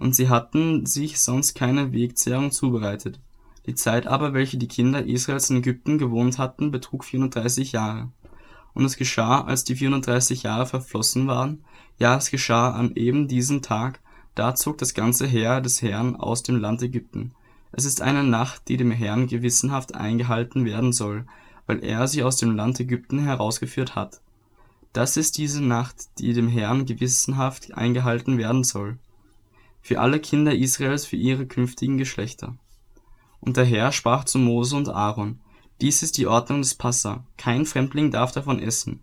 und 0.00 0.14
sie 0.16 0.28
hatten 0.28 0.86
sich 0.86 1.20
sonst 1.20 1.54
keine 1.54 1.92
Wegzehrung 1.92 2.50
zubereitet. 2.50 3.20
Die 3.66 3.74
Zeit 3.74 4.06
aber, 4.06 4.32
welche 4.32 4.56
die 4.56 4.66
Kinder 4.66 5.04
Israels 5.04 5.50
in 5.50 5.58
Ägypten 5.58 5.98
gewohnt 5.98 6.38
hatten, 6.38 6.70
betrug 6.70 7.04
430 7.04 7.72
Jahre. 7.72 8.10
Und 8.74 8.84
es 8.84 8.96
geschah, 8.96 9.42
als 9.42 9.64
die 9.64 9.76
430 9.76 10.42
Jahre 10.44 10.66
verflossen 10.66 11.26
waren, 11.26 11.64
ja, 11.98 12.16
es 12.16 12.30
geschah 12.30 12.70
an 12.70 12.94
eben 12.94 13.28
diesem 13.28 13.62
Tag, 13.62 14.00
da 14.34 14.54
zog 14.54 14.78
das 14.78 14.94
ganze 14.94 15.26
Heer 15.26 15.60
des 15.60 15.82
Herrn 15.82 16.16
aus 16.16 16.42
dem 16.42 16.56
Land 16.56 16.82
Ägypten. 16.82 17.32
Es 17.72 17.84
ist 17.84 18.00
eine 18.00 18.24
Nacht, 18.24 18.68
die 18.68 18.76
dem 18.76 18.90
Herrn 18.90 19.26
gewissenhaft 19.26 19.94
eingehalten 19.94 20.64
werden 20.64 20.92
soll, 20.92 21.26
weil 21.66 21.84
er 21.84 22.08
sie 22.08 22.22
aus 22.22 22.36
dem 22.36 22.54
Land 22.56 22.80
Ägypten 22.80 23.18
herausgeführt 23.18 23.94
hat. 23.94 24.20
Das 24.92 25.16
ist 25.16 25.38
diese 25.38 25.62
Nacht, 25.62 26.18
die 26.18 26.32
dem 26.32 26.48
Herrn 26.48 26.86
gewissenhaft 26.86 27.74
eingehalten 27.74 28.38
werden 28.38 28.64
soll 28.64 28.98
für 29.80 30.00
alle 30.00 30.20
Kinder 30.20 30.54
Israels 30.54 31.06
für 31.06 31.16
ihre 31.16 31.46
künftigen 31.46 31.98
Geschlechter. 31.98 32.56
Und 33.40 33.56
der 33.56 33.64
Herr 33.64 33.92
sprach 33.92 34.24
zu 34.24 34.38
Mose 34.38 34.76
und 34.76 34.88
Aaron, 34.88 35.40
dies 35.80 36.02
ist 36.02 36.18
die 36.18 36.26
Ordnung 36.26 36.62
des 36.62 36.74
Passa, 36.74 37.24
kein 37.36 37.66
Fremdling 37.66 38.10
darf 38.10 38.32
davon 38.32 38.60
essen. 38.60 39.00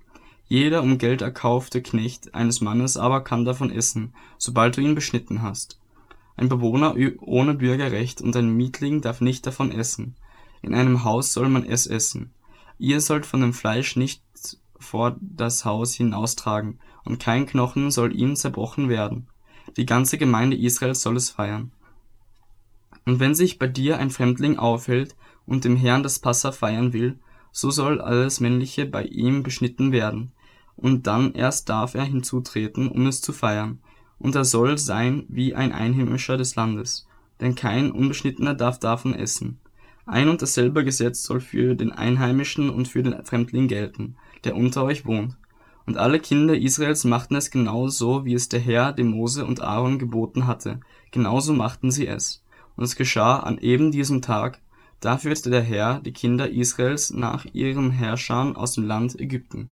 Jeder 0.48 0.82
um 0.82 0.98
Geld 0.98 1.22
erkaufte 1.22 1.82
Knecht 1.82 2.34
eines 2.34 2.62
Mannes 2.62 2.96
aber 2.96 3.24
kann 3.24 3.46
davon 3.46 3.72
essen, 3.72 4.14
sobald 4.38 4.78
du 4.78 4.82
ihn 4.82 4.96
beschnitten 4.96 5.42
hast. 5.42 5.80
Ein 6.38 6.50
Bewohner 6.50 6.96
ohne 7.20 7.56
Bürgerrecht 7.56 8.22
und 8.22 8.36
ein 8.36 8.56
Mietling 8.56 9.02
darf 9.02 9.22
nicht 9.22 9.46
davon 9.46 9.72
essen. 9.72 10.16
In 10.62 10.74
einem 10.74 11.04
Haus 11.04 11.34
soll 11.34 11.50
man 11.50 11.66
es 11.66 11.88
essen. 11.88 12.32
Ihr 12.78 13.02
sollt 13.02 13.26
von 13.26 13.42
dem 13.42 13.54
Fleisch 13.54 13.96
nicht 13.96 14.22
vor 14.80 15.18
das 15.20 15.66
Haus 15.66 15.96
hinaustragen, 15.96 16.80
und 17.04 17.20
kein 17.20 17.46
Knochen 17.46 17.90
soll 17.90 18.16
ihm 18.16 18.36
zerbrochen 18.36 18.90
werden. 18.90 19.28
Die 19.78 19.86
ganze 19.86 20.18
Gemeinde 20.18 20.58
Israels 20.58 21.02
soll 21.02 21.18
es 21.18 21.30
feiern. 21.30 21.72
Und 23.06 23.20
wenn 23.20 23.34
sich 23.34 23.58
bei 23.58 23.68
dir 23.68 23.98
ein 23.98 24.10
Fremdling 24.10 24.60
aufhält 24.60 25.16
und 25.48 25.66
dem 25.66 25.76
Herrn 25.76 26.04
das 26.04 26.20
Passa 26.20 26.52
feiern 26.52 26.94
will, 26.94 27.18
so 27.52 27.72
soll 27.72 28.00
alles 28.00 28.40
Männliche 28.40 28.86
bei 28.86 29.04
ihm 29.04 29.42
beschnitten 29.42 29.92
werden, 29.92 30.32
und 30.76 31.08
dann 31.08 31.34
erst 31.34 31.70
darf 31.70 31.96
er 31.96 32.04
hinzutreten, 32.04 32.88
um 32.88 33.08
es 33.08 33.22
zu 33.22 33.34
feiern, 33.34 33.80
und 34.20 34.36
er 34.36 34.46
soll 34.46 34.78
sein 34.78 35.26
wie 35.30 35.56
ein 35.56 35.72
Einheimischer 35.72 36.38
des 36.38 36.56
Landes, 36.56 37.08
denn 37.42 37.56
kein 37.56 37.92
Unbeschnittener 37.92 38.54
darf 38.54 38.78
davon 38.80 39.16
essen. 39.16 39.60
Ein 40.06 40.30
und 40.30 40.42
dasselbe 40.42 40.86
Gesetz 40.86 41.24
soll 41.24 41.42
für 41.42 41.76
den 41.76 41.92
Einheimischen 41.92 42.70
und 42.70 42.88
für 42.88 43.04
den 43.04 43.26
Fremdling 43.26 43.68
gelten, 43.68 44.16
der 44.44 44.56
unter 44.56 44.84
euch 44.84 45.06
wohnt. 45.06 45.36
Und 45.86 45.98
alle 45.98 46.20
Kinder 46.20 46.56
Israels 46.56 47.04
machten 47.06 47.36
es 47.36 47.50
genau 47.50 47.88
so, 47.88 48.26
wie 48.26 48.34
es 48.34 48.50
der 48.50 48.60
Herr 48.60 48.94
dem 48.94 49.08
Mose 49.08 49.46
und 49.46 49.62
Aaron 49.62 50.00
geboten 50.00 50.48
hatte, 50.48 50.80
genauso 51.12 51.54
machten 51.54 51.92
sie 51.92 52.08
es. 52.08 52.44
Und 52.76 52.84
es 52.84 52.96
geschah 52.96 53.40
an 53.40 53.58
eben 53.58 53.92
diesem 53.92 54.22
Tag, 54.22 54.60
Da 55.00 55.18
führte 55.18 55.50
der 55.50 55.62
Herr 55.62 56.00
die 56.00 56.14
Kinder 56.14 56.50
Israels 56.50 57.12
nach 57.12 57.46
ihren 57.54 57.92
Herrschern 57.92 58.56
aus 58.56 58.74
dem 58.74 58.86
Land 58.86 59.20
Ägypten. 59.20 59.70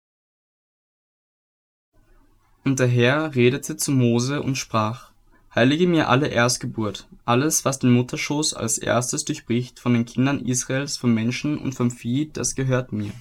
Und 2.63 2.79
der 2.79 2.88
Herr 2.88 3.35
redete 3.35 3.77
zu 3.77 3.91
Mose 3.91 4.41
und 4.41 4.57
sprach, 4.57 5.11
Heilige 5.55 5.88
mir 5.88 6.09
alle 6.09 6.27
Erstgeburt, 6.27 7.07
alles, 7.25 7.65
was 7.65 7.79
den 7.79 7.91
Mutterschoß 7.91 8.53
als 8.53 8.77
erstes 8.77 9.25
durchbricht 9.25 9.79
von 9.79 9.93
den 9.93 10.05
Kindern 10.05 10.45
Israels, 10.45 10.95
vom 10.95 11.13
Menschen 11.13 11.57
und 11.57 11.73
vom 11.73 11.89
Vieh, 11.89 12.29
das 12.31 12.53
gehört 12.53 12.91
mir. 12.91 13.11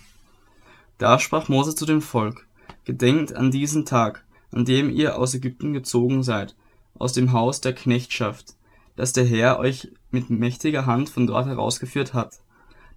Da 0.99 1.19
sprach 1.19 1.49
Mose 1.49 1.75
zu 1.75 1.87
dem 1.87 2.03
Volk, 2.03 2.47
Gedenkt 2.85 3.35
an 3.35 3.51
diesen 3.51 3.87
Tag, 3.87 4.25
an 4.51 4.65
dem 4.65 4.91
ihr 4.91 5.19
aus 5.19 5.35
Ägypten 5.35 5.73
gezogen 5.73 6.23
seid, 6.23 6.55
aus 6.99 7.13
dem 7.13 7.33
Haus 7.33 7.61
der 7.61 7.75
Knechtschaft, 7.75 8.57
das 8.99 9.13
der 9.13 9.25
Herr 9.25 9.61
euch 9.61 9.93
mit 10.11 10.29
mächtiger 10.29 10.85
Hand 10.85 11.09
von 11.09 11.29
dort 11.29 11.47
herausgeführt 11.47 12.15
hat. 12.15 12.41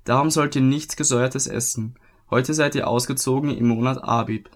Darum 0.04 0.32
sollt 0.32 0.56
ihr 0.56 0.64
nichts 0.64 0.96
Gesäuertes 0.96 1.46
essen. 1.46 1.94
Heute 2.32 2.56
seid 2.56 2.74
ihr 2.74 2.88
ausgezogen 2.88 3.56
im 3.56 3.68
Monat 3.68 4.04
Abib. 4.04 4.50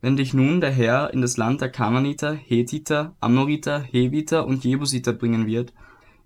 Wenn 0.00 0.16
dich 0.16 0.32
nun 0.32 0.62
der 0.62 0.70
Herr 0.70 1.12
in 1.12 1.20
das 1.20 1.36
Land 1.36 1.60
der 1.60 1.68
Kananiter, 1.68 2.32
Hethiter, 2.32 3.14
Amoriter, 3.20 3.80
Heviter 3.80 4.46
und 4.46 4.64
Jebusiter 4.64 5.12
bringen 5.12 5.46
wird, 5.46 5.74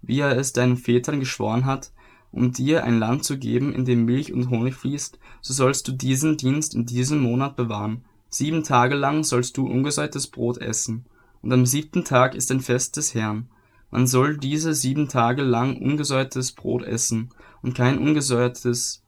wie 0.01 0.21
er 0.21 0.39
es 0.39 0.53
deinen 0.53 0.77
Vätern 0.77 1.19
geschworen 1.19 1.67
hat, 1.67 1.91
um 2.31 2.53
dir 2.53 2.85
ein 2.85 3.01
Land 3.01 3.25
zu 3.25 3.39
geben, 3.39 3.75
in 3.75 3.85
dem 3.85 4.05
Milch 4.05 4.33
und 4.33 4.49
Honig 4.49 4.75
fließt, 4.75 5.19
so 5.41 5.53
sollst 5.53 5.89
du 5.89 5.93
diesen 5.93 6.37
Dienst 6.37 6.77
in 6.77 6.87
diesem 6.87 7.19
Monat 7.19 7.57
bewahren. 7.57 8.05
Sieben 8.29 8.63
Tage 8.63 8.95
lang 8.95 9.25
sollst 9.25 9.57
du 9.57 9.67
ungesäuertes 9.67 10.29
Brot 10.29 10.59
essen. 10.59 11.05
Und 11.43 11.53
am 11.53 11.67
siebten 11.67 12.05
Tag 12.05 12.37
ist 12.37 12.53
ein 12.53 12.61
Fest 12.61 12.97
des 12.97 13.13
Herrn. 13.15 13.49
Man 13.93 14.07
soll 14.07 14.39
diese 14.39 14.73
sieben 14.73 15.07
Tage 15.07 15.43
lang 15.43 15.77
ungesäuertes 15.77 16.53
Brot 16.53 16.83
essen, 16.83 17.29
und 17.61 17.75
kein 17.75 17.99
ungesäuertes 17.99 19.05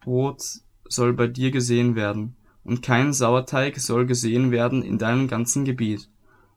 Brot 0.00 0.60
soll 0.88 1.12
bei 1.14 1.26
dir 1.26 1.50
gesehen 1.50 1.96
werden, 1.96 2.36
und 2.62 2.80
kein 2.82 3.12
Sauerteig 3.12 3.76
soll 3.80 4.06
gesehen 4.06 4.52
werden 4.52 4.84
in 4.84 4.98
deinem 4.98 5.26
ganzen 5.26 5.64
Gebiet. 5.64 6.08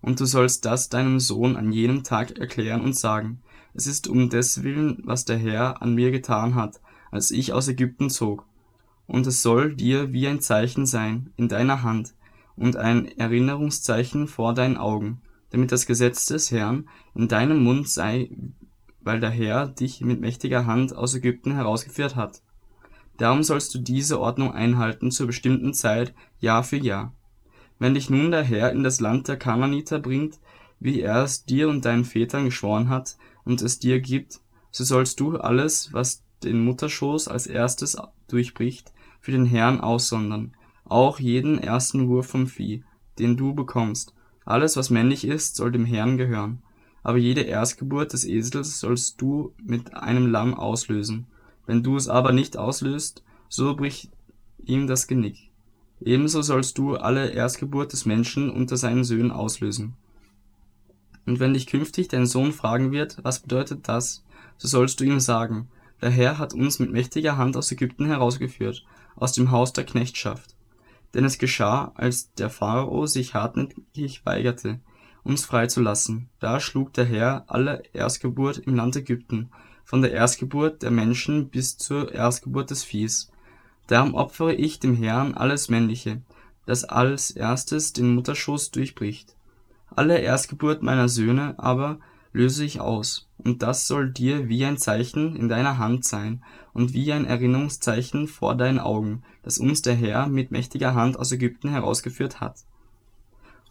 Und 0.02 0.20
du 0.20 0.26
sollst 0.26 0.66
das 0.66 0.88
deinem 0.88 1.20
Sohn 1.20 1.56
an 1.56 1.72
jenem 1.72 2.04
Tag 2.04 2.38
erklären 2.38 2.82
und 2.82 2.96
sagen, 2.96 3.42
es 3.74 3.88
ist 3.88 4.08
um 4.08 4.30
deswillen, 4.30 5.02
was 5.04 5.26
der 5.26 5.38
Herr 5.38 5.82
an 5.82 5.96
mir 5.96 6.12
getan 6.12 6.54
hat, 6.54 6.80
als 7.10 7.32
ich 7.32 7.54
aus 7.54 7.68
Ägypten 7.68 8.12
zog. 8.12 8.46
Und 9.08 9.26
es 9.26 9.42
soll 9.42 9.76
dir 9.76 10.14
wie 10.14 10.28
ein 10.28 10.42
Zeichen 10.42 10.86
sein 10.86 11.34
in 11.38 11.48
deiner 11.48 11.82
Hand 11.82 12.14
und 12.56 12.76
ein 12.76 13.08
Erinnerungszeichen 13.18 14.28
vor 14.28 14.54
deinen 14.54 14.78
Augen, 14.78 15.22
damit 15.50 15.72
das 15.72 15.86
Gesetz 15.86 16.26
des 16.26 16.52
Herrn 16.52 16.90
in 17.16 17.28
deinem 17.28 17.64
Mund 17.64 17.88
sei, 17.88 18.30
weil 19.02 19.20
der 19.20 19.30
Herr 19.30 19.68
dich 19.68 20.02
mit 20.02 20.20
mächtiger 20.20 20.66
Hand 20.66 20.96
aus 20.96 21.16
Ägypten 21.16 21.54
herausgeführt 21.54 22.16
hat. 22.16 22.42
Darum 23.18 23.42
sollst 23.44 23.74
du 23.74 23.80
diese 23.80 24.20
Ordnung 24.20 24.54
einhalten 24.54 25.12
zur 25.12 25.28
bestimmten 25.28 25.74
Zeit, 25.74 26.14
Jahr 26.40 26.64
für 26.64 26.78
Jahr. 26.78 27.14
Wenn 27.80 27.94
dich 27.94 28.10
nun 28.10 28.32
der 28.32 28.44
Herr 28.44 28.72
in 28.72 28.84
das 28.84 29.00
Land 29.00 29.28
der 29.28 29.38
Kananiter 29.38 30.00
bringt, 30.00 30.40
wie 30.80 31.02
er 31.02 31.24
es 31.24 31.46
dir 31.46 31.70
und 31.70 31.86
deinen 31.86 32.06
Vätern 32.06 32.46
geschworen 32.46 32.90
hat, 32.90 33.18
und 33.46 33.62
es 33.62 33.80
dir 33.80 34.02
gibt, 34.02 34.42
so 34.72 34.84
sollst 34.84 35.20
du 35.20 35.38
alles, 35.38 35.94
was 35.94 36.24
den 36.44 36.64
Mutterschoß 36.64 37.28
als 37.30 37.48
erstes 37.48 37.98
durchbricht, 38.28 38.92
für 39.22 39.32
den 39.32 39.46
Herrn 39.46 39.80
aussondern, 39.80 40.56
auch 40.86 41.20
jeden 41.20 41.58
ersten 41.58 42.08
Wurf 42.08 42.28
vom 42.28 42.48
Vieh, 42.48 42.84
den 43.20 43.38
du 43.38 43.56
bekommst, 43.56 44.14
alles, 44.48 44.78
was 44.78 44.90
männlich 44.90 45.26
ist, 45.26 45.56
soll 45.56 45.72
dem 45.72 45.86
Herrn 45.86 46.18
gehören. 46.18 46.62
Aber 47.04 47.18
jede 47.18 47.42
Erstgeburt 47.42 48.14
des 48.14 48.26
Esels 48.26 48.80
sollst 48.80 49.22
du 49.22 49.54
mit 49.64 49.94
einem 49.94 50.28
Lamm 50.28 50.54
auslösen. 50.54 51.28
Wenn 51.66 51.84
du 51.84 51.96
es 51.96 52.08
aber 52.08 52.32
nicht 52.32 52.58
auslöst, 52.58 53.24
so 53.50 53.76
bricht 53.76 54.10
ihm 54.64 54.88
das 54.88 55.08
Genick. 55.08 55.52
Ebenso 56.02 56.42
sollst 56.42 56.78
du 56.78 56.96
alle 56.96 57.30
Erstgeburt 57.30 57.94
des 57.94 58.06
Menschen 58.06 58.50
unter 58.50 58.78
seinen 58.78 59.04
Söhnen 59.04 59.32
auslösen. 59.32 59.96
Und 61.26 61.40
wenn 61.40 61.54
dich 61.54 61.68
künftig 61.68 62.08
dein 62.08 62.26
Sohn 62.26 62.52
fragen 62.54 62.92
wird, 62.92 63.18
was 63.24 63.40
bedeutet 63.40 63.88
das, 63.88 64.24
so 64.58 64.68
sollst 64.68 65.00
du 65.00 65.04
ihm 65.04 65.20
sagen, 65.20 65.68
der 66.02 66.10
Herr 66.10 66.38
hat 66.38 66.54
uns 66.54 66.80
mit 66.80 66.92
mächtiger 66.92 67.38
Hand 67.38 67.58
aus 67.58 67.72
Ägypten 67.72 68.06
herausgeführt, 68.06 68.86
aus 69.16 69.34
dem 69.34 69.52
Haus 69.52 69.74
der 69.74 69.86
Knechtschaft. 69.86 70.57
Denn 71.14 71.26
es 71.26 71.38
geschah, 71.38 71.92
als 71.96 72.34
der 72.34 72.50
Pharao 72.50 73.06
sich 73.06 73.34
hartnäckig 73.34 74.26
weigerte, 74.26 74.80
uns 75.24 75.46
freizulassen, 75.46 76.30
da 76.40 76.60
schlug 76.60 76.94
der 76.94 77.06
Herr 77.06 77.46
alle 77.48 77.84
Erstgeburt 77.94 78.60
im 78.60 78.76
Land 78.76 78.96
Ägypten, 78.96 79.50
von 79.84 80.02
der 80.02 80.12
Erstgeburt 80.12 80.84
der 80.84 80.92
Menschen 80.92 81.50
bis 81.50 81.78
zur 81.78 82.14
Erstgeburt 82.14 82.72
des 82.72 82.84
Viehs. 82.84 83.32
Darum 83.88 84.16
opfere 84.16 84.54
ich 84.54 84.80
dem 84.80 84.96
Herrn 84.96 85.34
alles 85.34 85.70
Männliche, 85.70 86.22
das 86.66 86.84
als 86.84 87.32
erstes 87.32 87.94
den 87.94 88.14
Mutterschoß 88.14 88.72
durchbricht. 88.72 89.36
Alle 89.96 90.18
Erstgeburt 90.20 90.84
meiner 90.84 91.08
Söhne 91.08 91.56
aber 91.58 92.00
löse 92.34 92.66
ich 92.66 92.82
aus, 92.82 93.27
und 93.38 93.62
das 93.62 93.88
soll 93.88 94.10
dir 94.10 94.50
wie 94.50 94.66
ein 94.66 94.78
Zeichen 94.78 95.36
in 95.36 95.48
deiner 95.48 95.78
Hand 95.78 96.06
sein 96.06 96.44
und 96.74 96.94
wie 96.94 97.12
ein 97.14 97.26
Erinnerungszeichen 97.26 98.28
vor 98.28 98.56
deinen 98.56 98.80
Augen, 98.80 99.24
dass 99.44 99.58
uns 99.58 99.82
der 99.82 99.96
Herr 99.96 100.28
mit 100.28 100.52
mächtiger 100.52 100.96
Hand 100.96 101.18
aus 101.18 101.32
Ägypten 101.32 101.70
herausgeführt 101.70 102.40
hat. 102.42 102.66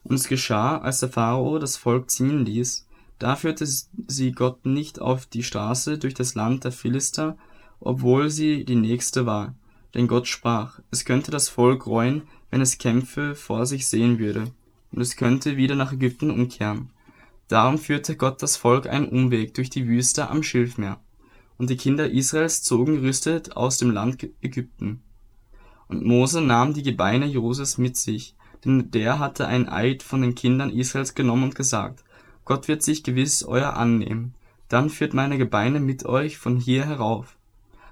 Und 0.05 0.15
es 0.15 0.29
geschah, 0.29 0.79
als 0.79 1.01
der 1.01 1.09
Pharao 1.09 1.59
das 1.59 1.77
Volk 1.77 2.11
ziehen 2.11 2.45
ließ, 2.45 2.87
da 3.19 3.35
führte 3.35 3.67
sie 3.67 4.33
Gott 4.33 4.67
nicht 4.67 5.01
auf 5.01 5.27
die 5.27 5.43
Straße 5.43 5.99
durch 5.99 6.15
das 6.15 6.35
Land 6.35 6.65
der 6.65 6.73
Philister, 6.73 7.37
obwohl 7.81 8.31
sie 8.31 8.65
die 8.65 8.77
nächste 8.77 9.27
war. 9.27 9.55
Denn 9.95 10.07
Gott 10.07 10.29
sprach, 10.29 10.81
es 10.91 11.05
könnte 11.05 11.31
das 11.31 11.49
Volk 11.49 11.87
reuen, 11.87 12.23
wenn 12.51 12.61
es 12.61 12.79
Kämpfe 12.79 13.35
vor 13.35 13.67
sich 13.67 13.89
sehen 13.89 14.19
würde, 14.19 14.53
und 14.93 15.01
es 15.01 15.17
könnte 15.17 15.57
wieder 15.57 15.75
nach 15.75 15.93
Ägypten 15.93 16.31
umkehren. 16.31 16.91
Darum 17.49 17.79
führte 17.79 18.17
Gott 18.17 18.43
das 18.43 18.57
Volk 18.57 18.89
einen 18.89 19.09
Umweg 19.09 19.55
durch 19.55 19.71
die 19.71 19.87
Wüste 19.87 20.29
am 20.29 20.43
Schilfmeer. 20.43 21.01
Und 21.59 21.71
die 21.71 21.77
Kinder 21.77 22.11
Israels 22.11 22.63
zogen 22.63 22.97
gerüstet 22.97 23.57
aus 23.57 23.79
dem 23.79 23.91
Land 23.91 24.29
Ägypten. 24.43 25.03
Und 25.89 26.05
Mose 26.05 26.41
nahm 26.41 26.75
die 26.75 26.83
Gebeine 26.83 27.27
Joses 27.27 27.79
mit 27.79 27.97
sich, 27.97 28.35
denn 28.65 28.91
der 28.91 29.21
hatte 29.21 29.47
ein 29.47 29.69
Eid 29.69 30.03
von 30.03 30.23
den 30.23 30.35
Kindern 30.35 30.71
Israels 30.71 31.15
genommen 31.15 31.45
und 31.45 31.55
gesagt, 31.55 32.03
Gott 32.45 32.67
wird 32.67 32.83
sich 32.83 33.05
gewiss 33.05 33.45
euer 33.45 33.75
annehmen, 33.75 34.35
dann 34.69 34.91
führt 34.91 35.15
meine 35.15 35.39
Gebeine 35.39 35.79
mit 35.79 36.05
euch 36.05 36.39
von 36.39 36.57
hier 36.57 36.85
herauf. 36.85 37.37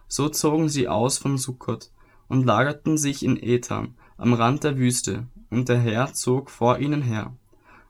So 0.08 0.28
zogen 0.28 0.68
sie 0.68 0.88
aus 0.88 1.18
von 1.18 1.38
Sukkot 1.38 1.90
und 2.28 2.44
lagerten 2.44 2.99
sich 2.99 3.25
in 3.25 3.40
Ethan, 3.40 3.94
am 4.16 4.32
Rand 4.32 4.64
der 4.64 4.76
Wüste, 4.76 5.26
und 5.50 5.68
der 5.68 5.78
Herr 5.78 6.12
zog 6.12 6.50
vor 6.50 6.78
ihnen 6.78 7.02
her 7.02 7.32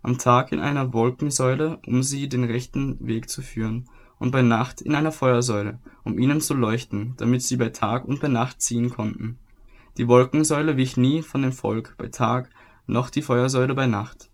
am 0.05 0.19
Tag 0.19 0.53
in 0.53 0.61
einer 0.61 0.93
Wolkensäule, 0.93 1.81
um 1.87 2.03
sie 2.03 2.29
den 2.29 2.45
rechten 2.45 2.99
Weg 3.05 3.31
zu 3.31 3.41
führen, 3.41 3.89
und 4.19 4.31
bei 4.31 4.43
Nacht 4.43 4.81
in 4.83 4.95
einer 4.95 5.13
Feuersäule, 5.13 5.81
um 6.05 6.19
ihnen 6.19 6.41
zu 6.41 6.55
leuchten, 6.55 7.15
damit 7.17 7.43
sie 7.43 7.57
bei 7.57 7.71
Tag 7.71 8.05
und 8.05 8.21
bei 8.21 8.29
Nacht 8.29 8.61
ziehen 8.61 8.91
konnten. 8.91 9.39
Die 9.97 10.07
Wolkensäule 10.07 10.77
wich 10.77 10.99
nie 10.99 11.23
von 11.23 11.41
dem 11.41 11.53
Volk 11.53 11.95
bei 11.97 12.09
Tag, 12.09 12.51
noch 12.87 13.09
die 13.09 13.23
Feuersäule 13.23 13.75
bei 13.75 13.87
Nacht. 13.87 14.31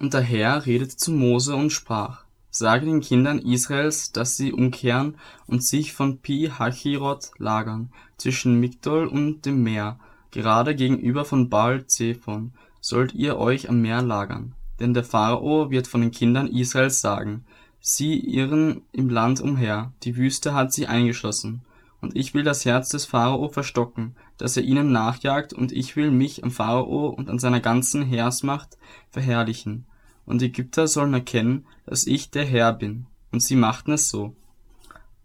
Und 0.00 0.12
der 0.12 0.22
Herr 0.22 0.66
redete 0.66 0.96
zu 0.96 1.12
Mose 1.12 1.54
und 1.54 1.70
sprach, 1.70 2.24
Sage 2.50 2.86
den 2.86 3.00
Kindern 3.00 3.38
Israels, 3.38 4.10
dass 4.10 4.36
sie 4.36 4.52
umkehren 4.52 5.18
und 5.46 5.62
sich 5.62 5.92
von 5.92 6.18
Pi 6.18 6.50
Hachirot 6.58 7.30
lagern, 7.38 7.92
zwischen 8.16 8.58
Migdol 8.58 9.06
und 9.06 9.46
dem 9.46 9.62
Meer, 9.62 10.00
Gerade 10.30 10.74
gegenüber 10.74 11.24
von 11.24 11.48
Baal 11.48 11.86
Zephon 11.86 12.52
sollt 12.80 13.14
ihr 13.14 13.36
euch 13.36 13.68
am 13.68 13.82
Meer 13.82 14.02
lagern. 14.02 14.54
Denn 14.78 14.94
der 14.94 15.04
Pharao 15.04 15.70
wird 15.70 15.86
von 15.86 16.00
den 16.00 16.10
Kindern 16.10 16.46
Israels 16.46 17.00
sagen, 17.00 17.44
sie 17.80 18.18
irren 18.18 18.82
im 18.92 19.08
Land 19.08 19.40
umher, 19.40 19.92
die 20.02 20.16
Wüste 20.16 20.54
hat 20.54 20.72
sie 20.72 20.86
eingeschlossen. 20.86 21.62
Und 22.00 22.16
ich 22.16 22.32
will 22.32 22.44
das 22.44 22.64
Herz 22.64 22.88
des 22.88 23.04
Pharao 23.04 23.48
verstocken, 23.48 24.16
dass 24.38 24.56
er 24.56 24.62
ihnen 24.62 24.90
nachjagt, 24.90 25.52
und 25.52 25.70
ich 25.70 25.96
will 25.96 26.10
mich 26.10 26.42
am 26.42 26.50
Pharao 26.50 27.08
und 27.08 27.28
an 27.28 27.38
seiner 27.38 27.60
ganzen 27.60 28.02
Heersmacht 28.02 28.78
verherrlichen. 29.10 29.84
Und 30.24 30.40
Ägypter 30.40 30.86
sollen 30.86 31.12
erkennen, 31.12 31.66
dass 31.84 32.06
ich 32.06 32.30
der 32.30 32.46
Herr 32.46 32.72
bin. 32.72 33.06
Und 33.32 33.42
sie 33.42 33.56
machten 33.56 33.92
es 33.92 34.08
so. 34.08 34.34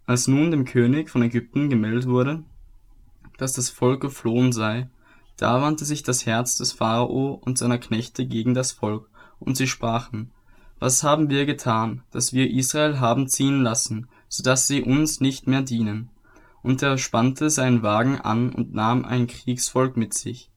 Als 0.06 0.28
nun 0.28 0.52
dem 0.52 0.66
König 0.66 1.10
von 1.10 1.22
Ägypten 1.22 1.70
gemeldet 1.70 2.08
wurde, 2.08 2.44
dass 3.38 3.54
das 3.54 3.70
Volk 3.70 4.02
geflohen 4.02 4.52
sei, 4.52 4.90
da 5.38 5.62
wandte 5.62 5.86
sich 5.86 6.04
das 6.04 6.25
Herz 6.25 6.56
des 6.56 6.72
Pharao 6.72 7.34
und 7.34 7.58
seiner 7.58 7.77
Knechte 7.77 8.25
gegen 8.25 8.54
das 8.54 8.72
Volk, 8.72 9.10
und 9.39 9.58
sie 9.58 9.68
sprachen, 9.68 10.32
Was 10.80 11.04
haben 11.04 11.30
wir 11.30 11.46
getan, 11.46 12.04
dass 12.12 12.34
wir 12.34 12.50
Israel 12.50 13.00
haben 13.00 13.27
ziehen 13.27 13.62
lassen, 13.62 14.08
so 14.30 14.44
dass 14.44 14.68
sie 14.68 14.82
uns 14.82 15.20
nicht 15.20 15.48
mehr 15.48 15.62
dienen? 15.62 16.10
Und 16.62 16.82
er 16.82 16.98
spannte 16.98 17.50
seinen 17.50 17.84
Wagen 17.84 18.20
an 18.20 18.50
und 18.50 18.74
nahm 18.74 19.06
ein 19.06 19.27
Kriegsvolk 19.27 19.98
mit 19.98 20.13
sich. 20.13 20.50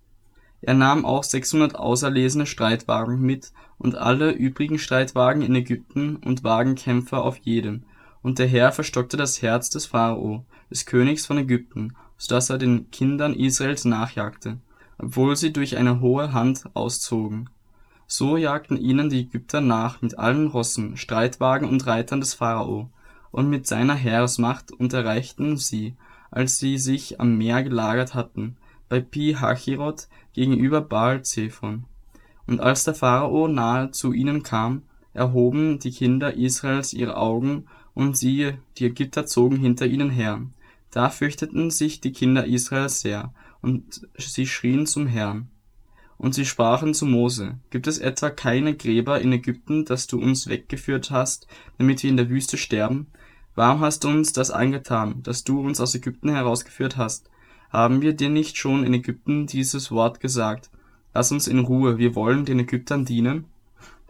Er 0.60 0.74
nahm 0.74 1.04
auch 1.04 1.22
600 1.22 1.76
auserlesene 1.76 2.46
Streitwagen 2.46 3.20
mit 3.20 3.52
und 3.78 3.94
alle 3.94 4.30
übrigen 4.30 4.78
Streitwagen 4.78 5.42
in 5.42 5.54
Ägypten 5.54 6.16
und 6.16 6.44
Wagenkämpfer 6.44 7.22
auf 7.22 7.38
jedem. 7.38 7.84
Und 8.22 8.38
der 8.38 8.48
Herr 8.48 8.72
verstockte 8.72 9.16
das 9.16 9.42
Herz 9.42 9.70
des 9.70 9.86
Pharao, 9.86 10.44
des 10.70 10.86
Königs 10.86 11.26
von 11.26 11.38
Ägypten, 11.38 11.94
so 12.16 12.34
dass 12.34 12.50
er 12.50 12.58
den 12.58 12.90
Kindern 12.90 13.34
Israels 13.34 13.84
nachjagte, 13.84 14.58
obwohl 14.98 15.36
sie 15.36 15.52
durch 15.52 15.76
eine 15.76 16.00
hohe 16.00 16.32
Hand 16.32 16.64
auszogen. 16.74 17.48
So 18.06 18.36
jagten 18.36 18.76
ihnen 18.76 19.10
die 19.10 19.20
Ägypter 19.20 19.60
nach 19.60 20.02
mit 20.02 20.18
allen 20.18 20.48
Rossen, 20.48 20.96
Streitwagen 20.96 21.68
und 21.68 21.86
Reitern 21.86 22.20
des 22.20 22.34
Pharao 22.34 22.90
und 23.30 23.50
mit 23.50 23.66
seiner 23.66 23.94
Heeresmacht 23.94 24.72
und 24.72 24.92
erreichten 24.92 25.56
sie, 25.56 25.94
als 26.30 26.58
sie 26.58 26.78
sich 26.78 27.20
am 27.20 27.36
Meer 27.36 27.62
gelagert 27.62 28.14
hatten, 28.14 28.56
bei 28.88 29.00
Pi 29.00 29.36
Hahiroth 29.38 30.08
gegenüber 30.32 30.80
Baal 30.80 31.22
Zephon. 31.22 31.84
Und 32.46 32.60
als 32.60 32.84
der 32.84 32.94
Pharao 32.94 33.46
nahe 33.48 33.90
zu 33.90 34.12
ihnen 34.12 34.42
kam, 34.42 34.82
erhoben 35.12 35.78
die 35.78 35.90
Kinder 35.90 36.34
Israels 36.34 36.92
ihre 36.92 37.16
Augen, 37.16 37.66
und 37.94 38.16
siehe, 38.16 38.58
die 38.76 38.86
Ägypter 38.86 39.26
zogen 39.26 39.56
hinter 39.56 39.84
ihnen 39.86 40.10
her. 40.10 40.40
Da 40.92 41.10
fürchteten 41.10 41.72
sich 41.72 42.00
die 42.00 42.12
Kinder 42.12 42.46
Israels 42.46 43.00
sehr, 43.00 43.34
und 43.60 44.06
sie 44.16 44.46
schrien 44.46 44.86
zum 44.86 45.06
Herrn. 45.06 45.48
Und 46.16 46.34
sie 46.34 46.44
sprachen 46.44 46.94
zu 46.94 47.06
Mose, 47.06 47.58
gibt 47.70 47.86
es 47.86 47.98
etwa 47.98 48.30
keine 48.30 48.76
Gräber 48.76 49.20
in 49.20 49.32
Ägypten, 49.32 49.84
dass 49.84 50.08
du 50.08 50.20
uns 50.20 50.48
weggeführt 50.48 51.10
hast, 51.12 51.46
damit 51.78 52.02
wir 52.02 52.10
in 52.10 52.16
der 52.16 52.28
Wüste 52.28 52.56
sterben? 52.56 53.06
Warum 53.54 53.80
hast 53.80 54.04
du 54.04 54.08
uns 54.08 54.32
das 54.32 54.50
angetan, 54.50 55.22
dass 55.22 55.44
du 55.44 55.60
uns 55.60 55.80
aus 55.80 55.94
Ägypten 55.94 56.30
herausgeführt 56.30 56.96
hast? 56.96 57.30
Haben 57.70 58.02
wir 58.02 58.14
dir 58.14 58.30
nicht 58.30 58.56
schon 58.56 58.84
in 58.84 58.94
Ägypten 58.94 59.46
dieses 59.46 59.90
Wort 59.90 60.20
gesagt? 60.20 60.70
Lass 61.14 61.32
uns 61.32 61.46
in 61.46 61.58
Ruhe, 61.58 61.98
wir 61.98 62.14
wollen 62.14 62.44
den 62.44 62.60
Ägyptern 62.60 63.04
dienen? 63.04 63.44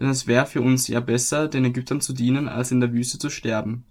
Denn 0.00 0.09
es 0.09 0.26
wäre 0.26 0.47
für 0.47 0.62
uns 0.62 0.88
ja 0.88 1.00
besser, 1.00 1.49
den 1.49 1.64
Ägyptern 1.64 2.00
zu 2.00 2.12
dienen, 2.12 2.49
als 2.49 2.71
in 2.71 2.81
der 2.81 2.93
Wüste 2.93 3.19
zu 3.19 3.31
sterben. 3.31 3.85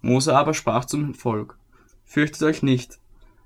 Mose 0.00 0.36
aber 0.36 0.54
sprach 0.54 0.84
zum 0.84 1.14
Volk, 1.14 1.58
Fürchtet 2.04 2.42
euch 2.42 2.62
nicht, 2.62 2.98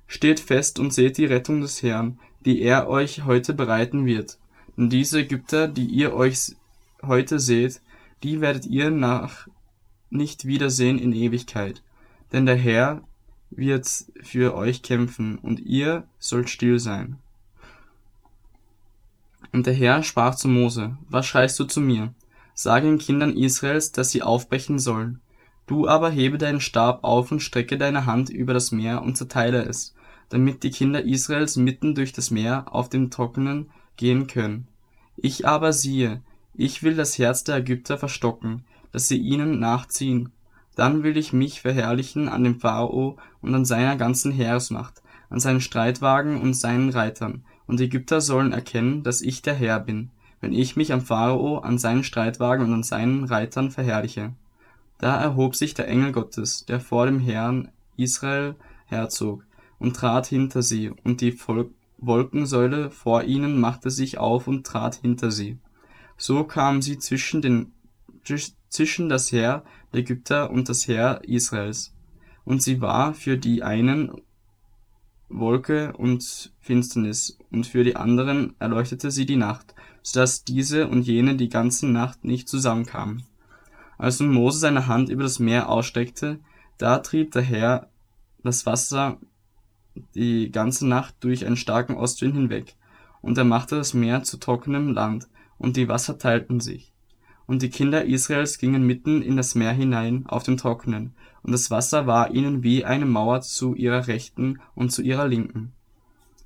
steht 0.08 0.40
fest 0.40 0.80
und 0.80 0.92
seht 0.92 1.18
die 1.18 1.26
Rettung 1.26 1.60
des 1.60 1.82
Herrn, 1.82 2.18
die 2.44 2.62
er 2.62 2.88
euch 2.88 3.24
heute 3.24 3.54
bereiten 3.54 4.06
wird. 4.06 4.38
Denn 4.76 4.90
diese 4.90 5.20
Ägypter, 5.20 5.68
die 5.68 5.86
ihr 5.86 6.14
euch 6.14 6.56
heute 7.02 7.38
seht, 7.38 7.80
die 8.24 8.40
werdet 8.40 8.66
ihr 8.66 8.90
nach 8.90 9.46
nicht 10.10 10.46
wiedersehen 10.46 10.98
in 10.98 11.12
Ewigkeit. 11.12 11.82
Denn 12.32 12.46
der 12.46 12.56
Herr 12.56 13.02
wird 13.50 13.86
für 14.22 14.54
euch 14.54 14.82
kämpfen, 14.82 15.38
und 15.38 15.60
ihr 15.60 16.04
sollt 16.18 16.50
still 16.50 16.78
sein. 16.78 17.18
Und 19.52 19.66
der 19.66 19.74
Herr 19.74 20.02
sprach 20.02 20.34
zu 20.34 20.48
Mose, 20.48 20.96
Was 21.08 21.26
schreist 21.26 21.58
du 21.60 21.64
zu 21.64 21.80
mir? 21.80 22.14
Sage 22.54 22.86
den 22.86 22.98
Kindern 22.98 23.36
Israels, 23.36 23.92
dass 23.92 24.10
sie 24.10 24.22
aufbrechen 24.22 24.78
sollen. 24.78 25.20
Du 25.66 25.86
aber 25.86 26.10
hebe 26.10 26.38
deinen 26.38 26.60
Stab 26.60 27.04
auf 27.04 27.30
und 27.30 27.40
strecke 27.40 27.78
deine 27.78 28.06
Hand 28.06 28.30
über 28.30 28.54
das 28.54 28.72
Meer 28.72 29.02
und 29.02 29.16
zerteile 29.16 29.64
es, 29.64 29.94
damit 30.28 30.62
die 30.62 30.70
Kinder 30.70 31.04
Israels 31.04 31.56
mitten 31.56 31.94
durch 31.94 32.12
das 32.12 32.30
Meer 32.30 32.66
auf 32.74 32.88
dem 32.88 33.10
Trockenen 33.10 33.70
gehen 33.96 34.26
können. 34.26 34.68
Ich 35.16 35.46
aber 35.46 35.72
siehe, 35.72 36.22
ich 36.54 36.82
will 36.82 36.94
das 36.94 37.18
Herz 37.18 37.44
der 37.44 37.56
Ägypter 37.56 37.98
verstocken, 37.98 38.64
dass 38.92 39.08
sie 39.08 39.18
ihnen 39.18 39.58
nachziehen. 39.58 40.32
Dann 40.76 41.02
will 41.02 41.16
ich 41.16 41.32
mich 41.32 41.60
verherrlichen 41.60 42.28
an 42.28 42.44
dem 42.44 42.60
Pharao 42.60 43.16
und 43.42 43.54
an 43.54 43.64
seiner 43.64 43.96
ganzen 43.96 44.32
Heeresmacht, 44.32 45.02
an 45.30 45.40
seinen 45.40 45.60
Streitwagen 45.60 46.40
und 46.40 46.54
seinen 46.54 46.90
Reitern, 46.90 47.44
und 47.66 47.80
die 47.80 47.84
Ägypter 47.84 48.20
sollen 48.20 48.52
erkennen, 48.52 49.02
dass 49.02 49.20
ich 49.20 49.42
der 49.42 49.54
Herr 49.54 49.80
bin, 49.80 50.10
wenn 50.40 50.52
ich 50.52 50.76
mich 50.76 50.92
am 50.92 51.00
Pharao, 51.00 51.58
an 51.58 51.78
seinen 51.78 52.04
Streitwagen 52.04 52.66
und 52.66 52.72
an 52.72 52.82
seinen 52.82 53.24
Reitern 53.24 53.70
verherrliche. 53.70 54.32
Da 54.98 55.20
erhob 55.20 55.54
sich 55.54 55.74
der 55.74 55.88
Engel 55.88 56.12
Gottes, 56.12 56.64
der 56.66 56.80
vor 56.80 57.06
dem 57.06 57.20
Herrn 57.20 57.70
Israel 57.96 58.54
herzog, 58.86 59.44
und 59.78 59.96
trat 59.96 60.26
hinter 60.26 60.62
sie, 60.62 60.90
und 61.04 61.20
die 61.20 61.36
Wolkensäule 61.98 62.90
vor 62.90 63.24
ihnen 63.24 63.60
machte 63.60 63.90
sich 63.90 64.18
auf 64.18 64.46
und 64.46 64.66
trat 64.66 64.96
hinter 64.96 65.30
sie. 65.30 65.58
So 66.16 66.44
kamen 66.44 66.82
sie 66.82 66.98
zwischen 66.98 67.42
den 67.42 67.72
zwischen 68.68 69.08
das 69.08 69.32
Heer 69.32 69.64
der 69.92 70.00
Ägypter 70.00 70.50
und 70.50 70.68
das 70.68 70.86
Heer 70.86 71.22
Israels. 71.24 71.94
Und 72.44 72.62
sie 72.62 72.80
war 72.80 73.14
für 73.14 73.38
die 73.38 73.62
einen 73.62 74.12
Wolke 75.28 75.92
und 75.96 76.52
Finsternis, 76.60 77.38
und 77.50 77.66
für 77.66 77.84
die 77.84 77.96
anderen 77.96 78.54
erleuchtete 78.58 79.10
sie 79.10 79.26
die 79.26 79.36
Nacht, 79.36 79.74
so 80.02 80.20
dass 80.20 80.44
diese 80.44 80.88
und 80.88 81.02
jene 81.02 81.36
die 81.36 81.50
ganze 81.50 81.86
Nacht 81.86 82.24
nicht 82.24 82.48
zusammenkamen. 82.48 83.24
Als 83.98 84.20
nun 84.20 84.32
Mose 84.32 84.58
seine 84.58 84.86
Hand 84.86 85.10
über 85.10 85.24
das 85.24 85.38
Meer 85.38 85.68
ausstreckte, 85.68 86.40
da 86.78 86.98
trieb 86.98 87.32
der 87.32 87.42
Herr 87.42 87.88
das 88.42 88.64
Wasser 88.64 89.18
die 90.14 90.50
ganze 90.50 90.86
Nacht 90.86 91.16
durch 91.20 91.46
einen 91.46 91.56
starken 91.56 91.96
Ostwind 91.96 92.34
hinweg, 92.34 92.76
und 93.20 93.36
er 93.38 93.44
machte 93.44 93.76
das 93.76 93.94
Meer 93.94 94.22
zu 94.22 94.38
trockenem 94.38 94.92
Land, 94.92 95.28
und 95.58 95.76
die 95.76 95.88
Wasser 95.88 96.18
teilten 96.18 96.60
sich. 96.60 96.92
Und 97.46 97.62
die 97.62 97.70
Kinder 97.70 98.04
Israels 98.04 98.58
gingen 98.58 98.86
mitten 98.86 99.22
in 99.22 99.36
das 99.36 99.54
Meer 99.54 99.72
hinein 99.72 100.26
auf 100.26 100.42
dem 100.42 100.56
Trockenen, 100.56 101.14
und 101.42 101.52
das 101.52 101.70
Wasser 101.70 102.06
war 102.06 102.30
ihnen 102.32 102.62
wie 102.62 102.84
eine 102.84 103.06
Mauer 103.06 103.40
zu 103.40 103.74
ihrer 103.74 104.06
Rechten 104.06 104.60
und 104.74 104.90
zu 104.92 105.02
ihrer 105.02 105.26
Linken. 105.26 105.72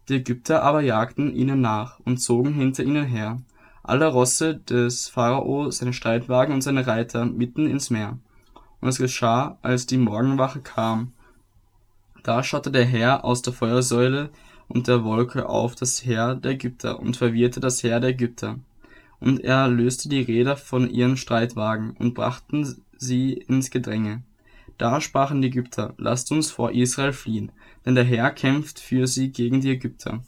Die 0.09 0.15
Ägypter 0.15 0.63
aber 0.63 0.81
jagten 0.81 1.35
ihnen 1.35 1.61
nach 1.61 2.01
und 2.01 2.19
zogen 2.19 2.55
hinter 2.55 2.85
ihnen 2.85 3.05
her, 3.05 3.41
alle 3.83 4.07
Rosse 4.07 4.57
des 4.57 5.09
Pharao, 5.09 5.71
seine 5.71 5.93
Streitwagen 5.93 6.55
und 6.55 6.63
seine 6.63 6.87
Reiter 6.87 7.25
mitten 7.25 7.67
ins 7.67 7.91
Meer. 7.91 8.19
Und 8.81 8.89
es 8.89 8.99
geschah, 8.99 9.59
als 9.63 9.87
die 9.87 9.99
Morgenwache 9.99 10.61
kam, 10.61 11.13
da 12.23 12.43
schaute 12.43 12.71
der 12.71 12.85
Herr 12.85 13.25
aus 13.25 13.43
der 13.43 13.53
Feuersäule 13.53 14.31
und 14.69 14.89
der 14.89 15.05
Wolke 15.05 15.49
auf 15.49 15.75
das 15.75 16.05
Heer 16.05 16.35
der 16.35 16.53
Ägypter 16.53 17.01
und 17.01 17.17
verwirrte 17.17 17.61
das 17.61 17.83
Heer 17.83 18.01
der 18.01 18.11
Ägypter. 18.11 18.59
Und 19.21 19.41
er 19.45 19.69
löste 19.69 20.09
die 20.09 20.23
Räder 20.23 20.57
von 20.57 20.91
ihren 20.91 21.17
Streitwagen 21.17 21.91
und 21.99 22.15
brachten 22.15 22.83
sie 22.97 23.35
ins 23.35 23.71
Gedränge. 23.71 24.23
Da 24.79 25.01
sprachen 25.01 25.43
die 25.43 25.49
Ägypter, 25.49 25.95
lasst 25.99 26.33
uns 26.33 26.51
vor 26.51 26.73
Israel 26.73 27.13
fliehen, 27.13 27.53
denn 27.85 27.95
der 27.95 28.05
Herr 28.05 28.31
kämpft 28.31 28.81
für 28.81 29.07
sie 29.07 29.31
gegen 29.31 29.61
die 29.61 29.71
Ägypter. 29.71 30.23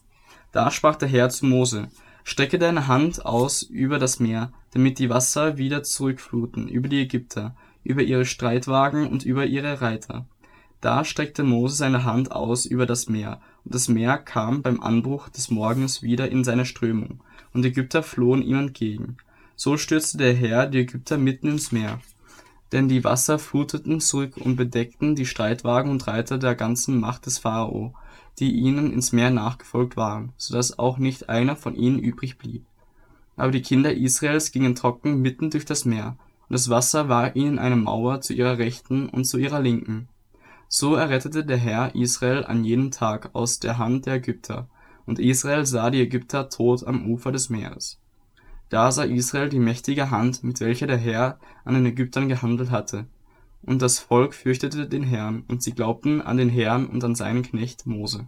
Da 0.52 0.70
sprach 0.70 0.96
der 0.96 1.09
Herr 1.09 1.30
zu 1.30 1.46
Mose, 1.46 1.88
strecke 2.22 2.59
deine 2.59 2.87
Hand 2.87 3.24
aus 3.24 3.62
über 3.62 3.98
das 3.98 4.20
Meer, 4.20 4.52
damit 4.72 4.98
die 4.98 5.11
Wasser 5.11 5.59
wieder 5.59 5.83
zurückfluten 5.83 6.68
über 6.68 6.88
die 6.88 7.00
Ägypter, 7.00 7.57
über 7.83 8.02
ihre 8.02 8.24
Streitwagen 8.24 9.09
und 9.09 9.24
über 9.24 9.46
ihre 9.46 9.80
Reiter. 9.80 10.26
Da 10.84 11.02
streckte 11.02 11.44
Mose 11.44 11.76
seine 11.76 12.04
Hand 12.04 12.30
aus 12.30 12.66
über 12.66 12.84
das 12.84 13.08
Meer, 13.08 13.40
und 13.64 13.74
das 13.74 13.88
Meer 13.88 14.18
kam 14.18 14.60
beim 14.60 14.82
Anbruch 14.82 15.30
des 15.30 15.50
Morgens 15.50 16.02
wieder 16.02 16.30
in 16.30 16.44
seine 16.44 16.66
Strömung, 16.66 17.22
und 17.54 17.62
die 17.62 17.70
Ägypter 17.70 18.02
flohen 18.02 18.42
ihm 18.42 18.58
entgegen. 18.58 19.16
So 19.56 19.78
stürzte 19.78 20.18
der 20.18 20.34
Herr 20.34 20.66
die 20.66 20.80
Ägypter 20.80 21.16
mitten 21.16 21.48
ins 21.48 21.72
Meer. 21.72 22.02
Denn 22.70 22.86
die 22.86 23.02
Wasser 23.02 23.38
fluteten 23.38 23.98
zurück 23.98 24.36
und 24.36 24.56
bedeckten 24.56 25.14
die 25.14 25.24
Streitwagen 25.24 25.90
und 25.90 26.06
Reiter 26.06 26.36
der 26.36 26.54
ganzen 26.54 27.00
Macht 27.00 27.24
des 27.24 27.38
Pharao, 27.38 27.94
die 28.38 28.52
ihnen 28.52 28.92
ins 28.92 29.10
Meer 29.10 29.30
nachgefolgt 29.30 29.96
waren, 29.96 30.34
so 30.36 30.52
dass 30.52 30.78
auch 30.78 30.98
nicht 30.98 31.30
einer 31.30 31.56
von 31.56 31.76
ihnen 31.76 31.98
übrig 31.98 32.36
blieb. 32.36 32.66
Aber 33.36 33.52
die 33.52 33.62
Kinder 33.62 33.94
Israels 33.94 34.52
gingen 34.52 34.74
trocken 34.74 35.22
mitten 35.22 35.48
durch 35.48 35.64
das 35.64 35.86
Meer, 35.86 36.18
und 36.46 36.52
das 36.52 36.68
Wasser 36.68 37.08
war 37.08 37.36
ihnen 37.36 37.58
eine 37.58 37.76
Mauer 37.76 38.20
zu 38.20 38.34
ihrer 38.34 38.58
Rechten 38.58 39.08
und 39.08 39.24
zu 39.24 39.38
ihrer 39.38 39.60
Linken. 39.60 40.10
So 40.76 40.96
errettete 40.96 41.44
der 41.44 41.56
Herr 41.56 41.94
Israel 41.94 42.44
an 42.44 42.64
jenem 42.64 42.90
Tag 42.90 43.30
aus 43.32 43.60
der 43.60 43.78
Hand 43.78 44.06
der 44.06 44.14
Ägypter, 44.14 44.68
und 45.06 45.20
Israel 45.20 45.64
sah 45.66 45.88
die 45.88 46.00
Ägypter 46.00 46.48
tot 46.48 46.84
am 46.84 47.08
Ufer 47.08 47.30
des 47.30 47.48
Meeres. 47.48 48.00
Da 48.70 48.90
sah 48.90 49.04
Israel 49.04 49.48
die 49.48 49.60
mächtige 49.60 50.10
Hand, 50.10 50.42
mit 50.42 50.58
welcher 50.58 50.88
der 50.88 50.96
Herr 50.96 51.38
an 51.64 51.74
den 51.74 51.87
Ägyptern 51.87 52.28
gehandelt 52.28 52.72
hatte. 52.72 53.06
Und 53.62 53.82
das 53.82 54.00
Volk 54.00 54.34
fürchtete 54.34 54.88
den 54.88 55.04
Herrn, 55.04 55.44
und 55.46 55.62
sie 55.62 55.74
glaubten 55.74 56.20
an 56.20 56.38
den 56.38 56.48
Herrn 56.48 56.88
und 56.88 57.04
an 57.04 57.14
seinen 57.14 57.44
Knecht 57.44 57.87
Mose 57.87 58.26